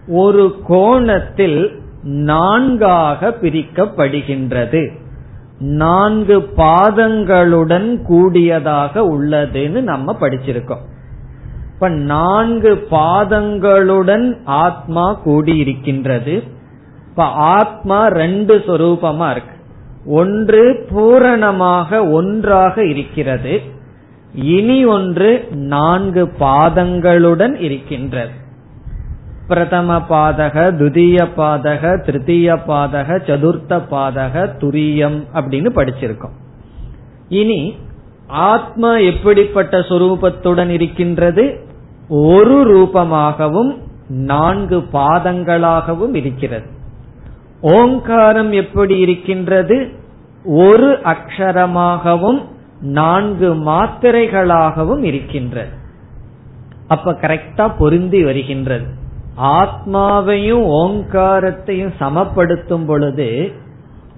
[0.09, 4.91] ஒரு கோணத்தில் நான்காக பிரிக்கப்படுகின்றது.
[5.59, 10.85] நான்கு பாதங்களுடன் கூடியதாக உள்ளதுன்னு நம்ம படிச்சிருக்கோம்.
[11.75, 16.54] இப்ப நான்கு பாதங்களுடன் ஆத்மா கூடியிருக்கின்றது.
[17.15, 19.57] இப்ப ஆத்மா ரெண்டு சொரூபமா இருக்கு.
[20.07, 23.61] ஒன்று பூரணமாக ஒன்றாக இருக்கிறது.
[24.35, 28.33] இனி ஒன்று நான்கு பாதங்களுடன் இருக்கின்றது.
[29.49, 36.37] பிரதம பாதக துதிய பாதக திருத்திய பாதக சதுர்த்த பாதக துரியம் அப்படின்னு படிச்சிருக்கோம்.
[37.29, 37.77] இனி
[38.27, 41.65] ஆத்மா எப்படிப்பட்ட சொரூபத்துடன் இருக்கின்றது?
[42.09, 46.74] ஒரு ரூபமாகவும் நான்கு பாதங்களாகவும் இருக்கிறது.
[47.73, 49.77] ஓங்காரம் எப்படி இருக்கின்றது?
[50.45, 52.41] ஒரு அக்ஷரமாகவும்
[52.81, 55.73] நான்கு மாத்திரைகளாகவும் இருக்கின்றது.
[56.89, 58.87] அப்ப கரெக்டா பொருந்தி வருகின்றது.
[59.37, 63.53] ஆத்மாவையும் ஓங்காரத்தையும் சமப்படுத்தும் பொழுது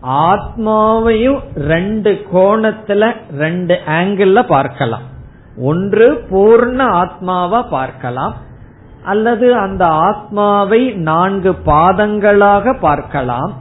[0.06, 5.06] ஆத்மாவையும் ரெண்டு கோணத்துல ரெண்டு ஆங்கிள் பார்க்கலாம்.
[5.58, 8.34] ஒன்று பூர்ண ஆத்மாவா பார்க்கலாம்.
[9.10, 13.52] அல்லது அந்த ஆத்மாவை நான்கு பாதங்களாக பார்க்கலாம்.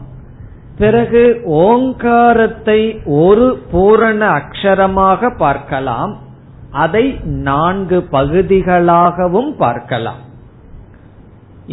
[0.77, 1.23] பிறகு
[1.65, 2.79] ஓங்காரத்தை
[3.23, 6.13] ஒரு பூரண அக்ஷரமாக பார்க்கலாம்.
[6.83, 7.05] அதை
[7.49, 10.21] நான்கு பகுதிகளாகவும் பார்க்கலாம்.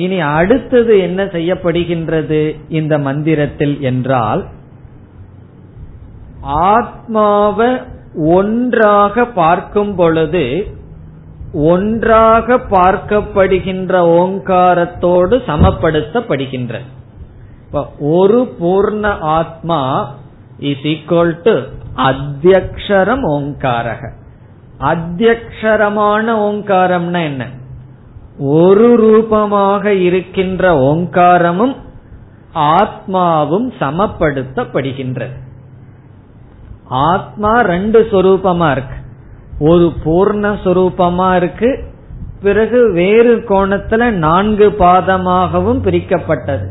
[0.03, 2.43] இனி அடுத்தது என்ன செய்யப்படுகின்றது
[2.79, 4.43] இந்த மந்திரத்தில் என்றால்
[6.71, 7.71] ஆத்மாவை
[8.37, 10.45] ஒன்றாக பார்க்கும் பொழுது
[11.53, 16.81] ஒன்றாக பார்க்கப்படுகின்ற ஓங்காரத்தோடு சமப்படுத்தப்படுகின்ற
[17.99, 20.11] ஒரு பூர்ண ஆத்மா
[20.59, 21.61] இஸ் ஈக்வல் டு
[21.97, 24.11] அத்தியக்ஷரம் ஓங்காரக.
[24.81, 27.47] அத்தியக்ஷரமான ஓங்காரம்னா என்ன?
[28.39, 31.77] ஒரு ரூபமாக இருக்கின்ற ஓங்காரமும்
[32.55, 35.37] ஆத்மாவும் சமப்படுத்தப்படுகின்றது.
[36.89, 39.01] ஆத்மா ரெண்டு சொரூபமா இருக்கு.
[39.65, 41.85] ஒரு பூர்ணஸ்வரூபமா இருக்கு.
[42.43, 46.67] பிறகு வேறு கோணத்துல நான்கு பாதமாகவும் பிரிக்கப்பட்டது.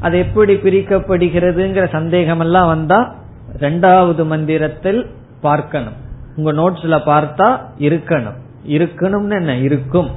[0.00, 3.14] அது எப்படி பிரிக்கப்படுகிறதுங்கிற சந்தேகம் எல்லாம் வந்தா
[3.58, 5.06] ரெண்டாவது மந்திரத்தில்
[5.40, 5.92] பார்க்கணும்.
[6.36, 8.36] உங்க நோட்ஸ்ல பார்த்தா இருக்கணும்.
[8.66, 9.56] இருக்கணும்னு என்ன?
[9.56, 10.10] இருக்கும்.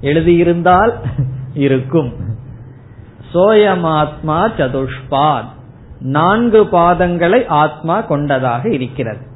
[0.00, 0.94] எழுதியிருந்தால்
[1.54, 2.12] இருக்கும்.
[3.34, 5.54] சோயமாத்மா சதுஷ்பாத்.
[6.00, 9.26] நான்கு பாதங்களை ஆத்மா கொண்டதாக இருக்கிறது.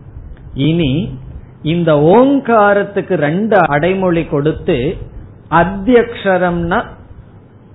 [0.54, 1.18] இனி
[1.62, 4.96] இந்த ஓங்காரத்துக்கு ரெண்டு அடைமொழி கொடுத்து
[5.50, 6.84] அத்தியக்ஷரம்னா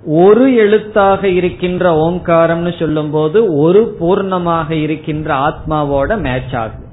[0.04, 6.86] ஒரு எழுத்தாக இருக்கின்ற ஓங்காரம்னு சொல்லும் போது ஒரு பூர்ணமாக இருக்கின்ற ஆத்மாவோட மேட்ச் ஆகுது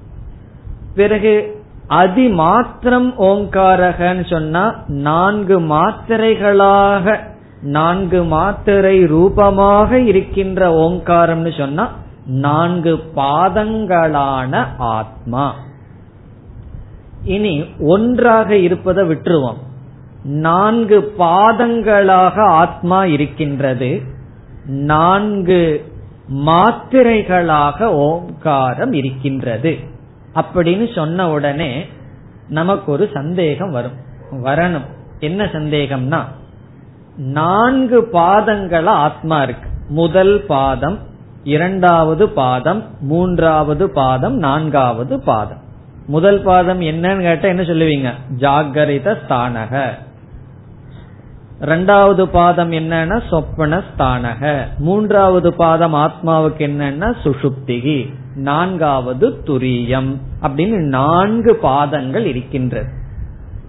[0.95, 7.18] பிறகு அதி மாத்திரம் ஓங்காரகன்னு சொன்னா நான்கு மாத்திரைகளாக
[7.62, 11.88] நான்கு மாத்திரை ரூபமாக இருக்கின்ற ஓங்காரம்னு சொன்னா
[12.26, 15.55] நான்கு பாதங்களான ஆத்மா.
[17.25, 19.57] இனி ஒன்றாக இருப்பதை விட்டுருவோம்.
[20.25, 24.03] நான்கு பாதங்களாக ஆத்மா இருக்கின்றது.
[24.66, 25.93] நான்கு
[26.35, 29.79] மாத்திரைகளாக ஓங்காரம் இருக்கின்றது.
[30.35, 31.87] அப்படின்னு சொன்ன உடனே
[32.49, 33.95] நமக்கு ஒரு சந்தேகம் வரும்.
[34.33, 34.87] வரணும்.
[35.18, 36.20] என்ன சந்தேகம்னா
[37.16, 39.68] நான்கு பாதங்கள ஆத்மா இருக்கு.
[39.89, 40.99] முதல் பாதம்
[41.45, 45.70] இரண்டாவது பாதம் மூன்றாவது பாதம் நான்காவது பாதம்.
[46.07, 48.13] முதல் பாதம் என்னன்னு கேட்டா என்ன சொல்லுவீங்க?
[48.39, 49.89] ஜாகரித ஸ்தானக.
[51.61, 54.67] ரெண்டாவது பாதம் என்னன்னா சொப்பன ஸ்தானக.
[54.79, 60.17] மூன்றாவது பாதம் ஆத்மாவுக்கு என்னன்னா சுஷுப்திகி நான்காவது துரியம்.
[60.43, 62.89] அப்படின்னு நான்கு பாதங்கள் இருக்கின்றது.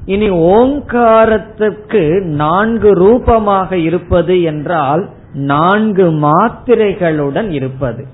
[0.05, 8.05] இனி ஓங்காரத்துக்கு நான்கு ரூபமாக இருப்பது என்றால் நான்கு மாத்திரைகளுடன் இருப்பது.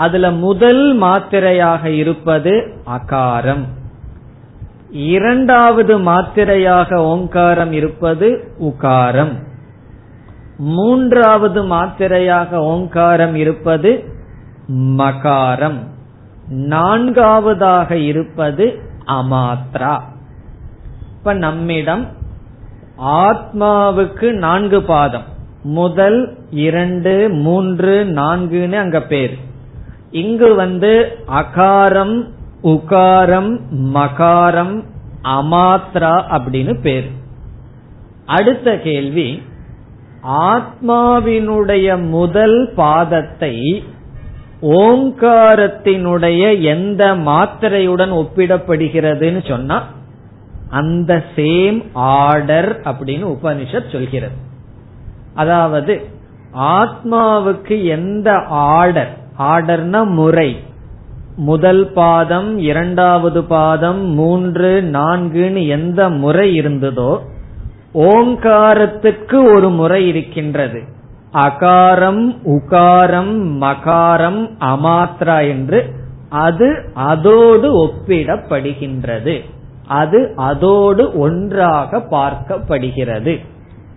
[0.00, 3.64] அதுல முதல் மாத்திரையாக இருப்பது அகாரம்.
[4.90, 9.32] இரண்டாவது மாத்திரையாக ஓங்காரம் இருப்பது உகாரம்.
[10.58, 14.04] மூன்றாவது மாத்திரையாக ஓங்காரம் இருப்பது
[14.68, 15.78] மகாரம்.
[16.48, 20.00] நான்காவதாக இருப்பது அமாத்ரா.
[21.18, 22.06] இப்ப நம்மிடம்
[23.04, 25.24] ஆத்மாவுக்கு நான்கு பாதம்.
[25.62, 29.48] முதல் இரண்டு மூன்று நான்குன்னு அங்க பேர்.
[30.10, 32.28] இங்கு வந்து அகாரம்
[32.62, 34.84] உகாரம் மகாரம்
[35.22, 37.08] அமாத்ரா அப்படின்னு பேர்.
[38.26, 39.42] அடுத்த கேள்வி
[40.28, 43.84] ஆத்மாவினுடைய முதல் பாதத்தை
[44.62, 49.86] ஓங்காரத்தினுடைய எந்த மாத்திரையுடன் ஒப்பிடப்படுகிறதுன்னு சொன்னா
[50.70, 54.36] அந்த சேம் ஆர்டர் அப்படின்னு உபனிஷத் சொல்கிறது.
[55.34, 56.06] அதாவது
[56.58, 60.62] ஆத்மாவுக்கு எந்த ஆர்டர் ஆர்டர்னா முறை.
[61.36, 67.18] முதல் பாதம் இரண்டாவது பாதம் மூன்று நான்குன்னு எந்த முறை இருந்ததோ
[67.94, 70.82] ஓங்காரத்துக்கு ஒரு முறை இருக்கின்றது.
[71.32, 75.94] அகாரம் உகாரம் மகாரம் அமாத்ரா என்று
[76.28, 79.40] அது அதோடு ஒப்பிடப்படுகின்றது.
[79.86, 83.38] அது அதோடு ஒன்றாக பார்க்கப்படுகிறது.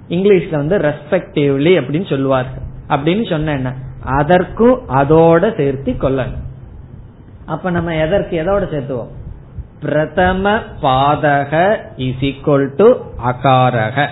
[0.09, 2.63] இங்கிலீஷ்ல வந்து ரெஸ்பெக்டிவ்லி அப்படின்னு சொல்லுவார்கள்.
[2.89, 3.73] அப்படின்னு சொன்ன என்ன?
[4.05, 6.41] அதற்கும் அதோட சேர்த்து கொள்ளணும்.
[7.45, 9.07] அப்ப நம்ம எதற்கு எதோட சேர்த்துவோம்?
[9.79, 14.07] பிரதம பாதக இஸ் ஈக்வல் டு அகாரக.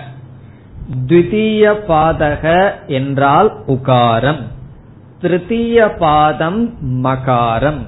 [1.06, 4.40] த்விதீய பாதக என்றால் உகாரம்.
[5.22, 6.74] திருத்தீய பாதம்
[7.04, 7.86] மகாரம்.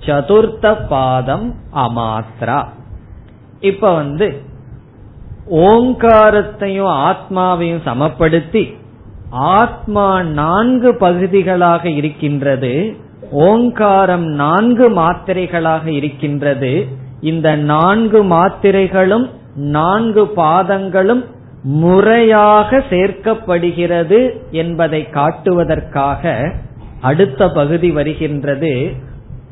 [0.00, 2.66] சதுர்த்த பாதம் அமாத்ரா.
[3.60, 4.42] இப்ப வந்து
[5.50, 8.76] ஓங்காரத்தையும் ஆத்மாவையும் சமப்படுத்தி
[9.36, 12.96] ஆத்மா நான்கு பகுதிகளாக இருக்கின்றது
[13.30, 16.86] ஓங்காரம் நான்கு மாத்திரைகளாக இருக்கின்றது.
[17.20, 21.24] இந்த நான்கு மாத்திரைகளும் நான்கு பாதங்களும்
[21.62, 26.52] முறையாக சேர்க்கப்படுகிறது என்பதை காட்டுவதற்காக
[27.00, 28.92] அடுத்த பகுதி வருகின்றது.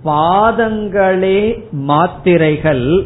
[0.05, 3.05] பாதங்களே மாத்திரைகள்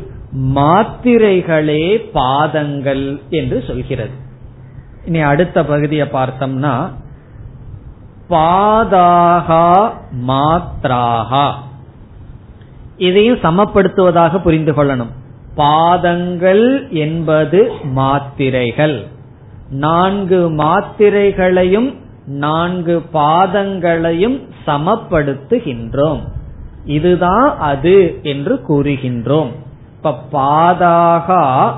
[0.55, 4.27] மாத்திரைகளே பாதங்கள் என்று சொல்கிறது.
[5.05, 6.91] இனி அடுத்த பகுதியை பார்த்தோம்னா
[8.31, 9.91] பாதாகா
[10.29, 11.53] மாத்ராகா.
[12.97, 15.11] இதையும் சமப்படுத்துவதாக புரிந்து கொள்ளணும்.
[15.55, 19.07] பாதங்கள் என்பது மாத்திரைகள்.
[19.71, 21.95] நான்கு மாத்திரைகளையும்
[22.27, 26.21] நான்கு பாதங்களையும் சமப்படுத்துகின்றோம்.
[26.85, 29.51] இதுதான் அது என்று கூறுகின்றோம்.
[29.97, 31.73] இப்ப பாதாகா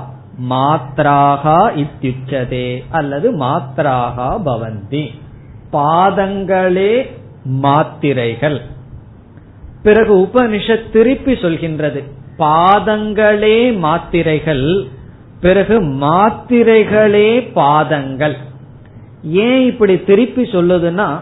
[0.49, 5.07] மாத்ராகா இத்தியுச்சதே அல்லது மாத்ராகா பவந்தி.
[5.73, 7.09] பாதங்களே
[7.43, 8.61] மாத்திரைகள்.
[9.83, 12.03] பிறகு உபனிஷத் திருப்பி சொல்கின்றது.
[12.39, 14.87] பாதங்களே மாத்திரைகள்
[15.41, 18.37] பிறகு மாத்திரைகளே பாதங்கள்.
[19.23, 21.21] ஏன் இப்படி திருப்பி சொல்லுதுன்னா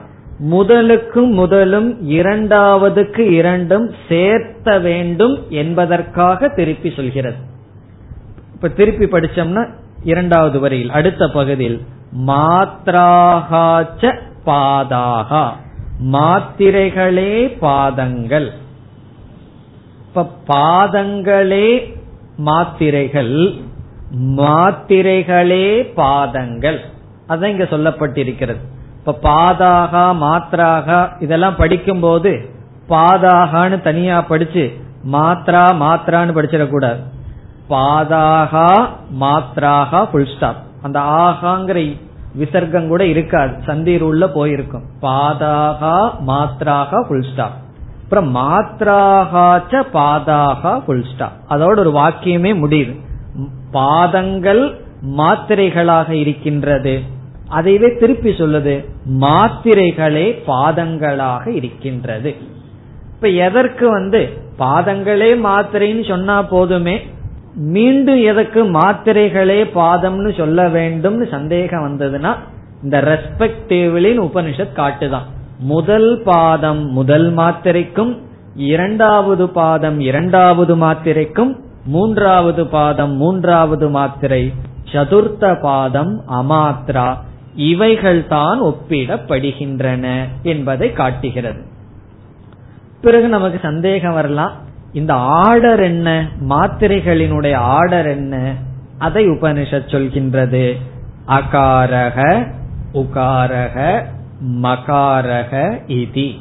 [0.52, 7.49] முதலுக்கும் முதலும் இரண்டாவதுக்கு இரண்டும் சேர்த்த வேண்டும் என்பதற்காக திருப்பி சொல்கிறது.
[8.62, 9.62] இப்ப திருப்பி படிச்சோம்னா
[10.04, 11.86] இரண்டாவது வரையில் அடுத்த பகுதியில்
[12.26, 14.12] மாத்ராகாச்ச
[14.46, 15.44] பாதாகா.
[16.14, 18.52] மாத்திரைகளே பாதங்கள்.
[20.08, 21.96] இப்ப பாதங்களே
[22.38, 23.54] மாத்திரைகள்
[24.38, 26.80] மாத்திரைகளே பாதங்கள்.
[27.28, 28.62] அதான் இங்க சொல்லப்பட்டிருக்கிறது.
[28.98, 32.50] இப்ப பாதாகா மாத்ராகா இதெல்லாம் படிக்கும் போது
[32.90, 34.78] பாதாகான்னு தனியா படிச்சு
[35.12, 37.00] மாத்ரா மாத்ரான்னு படிச்சிடக்கூடாது.
[37.70, 38.70] பாதாகா
[39.22, 41.80] மாத்ராகா புல் ஸ்டாப் அந்த ஆகாங்கிற
[42.36, 43.54] விசர்க்கம் கூட இருக்காது.
[43.66, 44.86] சந்தீர் உள்ள போயிருக்கும்.
[45.02, 45.96] பாதாகா
[46.28, 47.58] மாத்ராகா புல் ஸ்டாப்
[48.04, 52.94] அப்புறம் மாத்ராகாச்ச பாதாகா புல் ஸ்டாப் அதோட ஒரு வாக்கியமே முடியுது.
[53.72, 54.64] பாதங்கள்
[55.18, 56.94] மாத்திரைகளாக இருக்கின்றது.
[57.58, 58.76] அதைவே திருப்பி சொல்லுது.
[59.22, 62.36] மாத்திரைகளே பாதங்களாக இருக்கின்றது.
[63.14, 64.22] இப்ப எதற்கு வந்து
[64.60, 66.96] பாதங்களே மாத்திரைன்னு சொன்னா போதுமே?
[67.56, 72.36] மீண்டும் எதற்கு மாத்திரைகளே பாதம்னு சொல்ல வேண்டும்னு சந்தேகம் வந்ததுன்னா
[72.84, 75.24] இந்த ரெஸ்பெக்டிவ்லின் உபனிஷத் காட்டுதான்.
[75.60, 78.18] முதல் பாதம் முதல் மாத்திரைக்கும்
[78.56, 84.54] இரண்டாவது பாதம் இரண்டாவது மாத்திரைக்கும் மூன்றாவது பாதம் மூன்றாவது மாத்திரை
[84.92, 87.16] சதுர்த்த பாதம் அமாத்ரா
[87.56, 91.62] இவைகள் தான் ஒப்பிடப்படுகின்றன என்பதை காட்டுகிறது.
[93.02, 94.52] பிறகு நமக்கு சந்தேகம் வரலாம்
[94.94, 96.28] இந்த ஆர்டர் என்ன?
[96.50, 98.54] மாத்திரைகளினுடைய ஆர்டர் என்ன?
[98.98, 100.76] அதை உபனிஷத் சொல்கின்றது.
[101.28, 102.48] அகாரக
[102.94, 104.04] உகாரக
[104.48, 106.36] மகாரக இதி.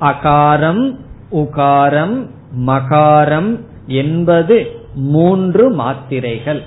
[0.00, 0.96] அகாரம்
[1.32, 2.30] உகாரம்
[2.66, 6.62] மகாரம் என்பது மூன்று மாத்திரைகள்.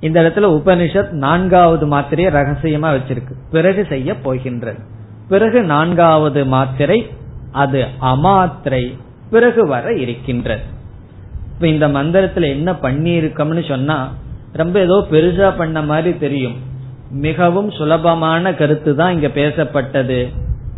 [0.00, 3.32] இந்த இடத்துல உபனிஷத் நான்காவது மாத்திரையை ரகசியமா வச்சிருக்கு.
[3.50, 4.78] பிறகு செய்ய போகின்றது.
[5.28, 7.10] பிறகு நான்காவது மாத்திரை
[7.52, 8.96] அது அமாத்திரை.
[9.30, 10.62] பிறகு வர இருக்கின்றது.
[11.54, 13.98] இப்ப இந்த மந்திரத்துல என்ன பண்ணி இருக்கோம்னு சொன்னா
[14.52, 16.56] ரொம்ப ஏதோ பெருசா பண்ண மாதிரி தெரியும்.
[17.10, 20.20] மிகவும் சுலபமான கருத்து தான் இங்க பேசப்பட்டது.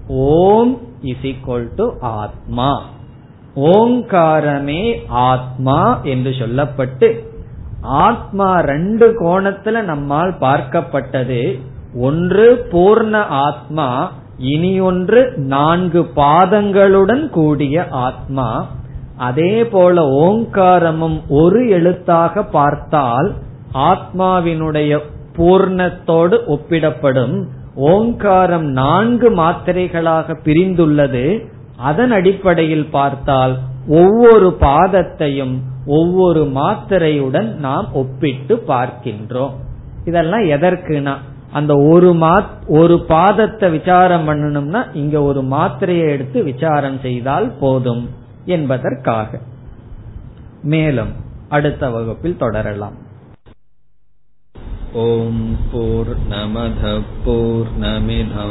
[0.07, 0.73] ஓம்
[1.03, 2.71] இஸ் ஈக்வல் டு ஆத்மா.
[3.57, 7.09] ஓங்காரமே ஆத்மா என்று சொல்லப்பட்டு
[8.05, 11.61] ஆத்மா ரெண்டு கோணத்துல நம்மால் பார்க்கப்பட்டது.
[11.95, 13.15] ஒன்று பூர்ண
[13.47, 13.89] ஆத்மா
[14.39, 18.69] இனி ஒன்று நான்கு பாதங்களுடன் கூடிய ஆத்மா.
[19.17, 23.35] அதே போல ஓங்காரமும் ஒரு எழுத்தாக பார்த்தால்
[23.75, 24.99] ஆத்மாவினுடைய
[25.37, 27.45] பூர்ணத்தோடு ஒப்பிடப்படும்.
[27.75, 31.47] ஓங்காரம் நான்கு மாத்திரைகளாக பிரிந்துள்ளது.
[31.77, 33.59] அதன் அடிப்படையில் பார்த்தால்
[33.89, 39.51] ஒவ்வொரு பாதத்தையும் ஒவ்வொரு மாத்திரையுடன் நாம் ஒப்பிட்டு பார்க்கின்றோம்.
[40.05, 41.17] இதெல்லாம் எதற்குனா?
[41.53, 48.11] அந்த ஒரு மாத் ஒரு பாதத்தை விசாரம் பண்ணணும்னா இங்க ஒரு மாத்திரையை எடுத்து விசாரம் செய்தால் போதும்
[48.45, 49.41] என்பதற்காக.
[50.63, 51.13] மேலும்
[51.49, 53.11] அடுத்த வகுப்பில் தொடரலாம்.
[54.93, 58.51] ஓம் போர் நமத போர் நமிதம்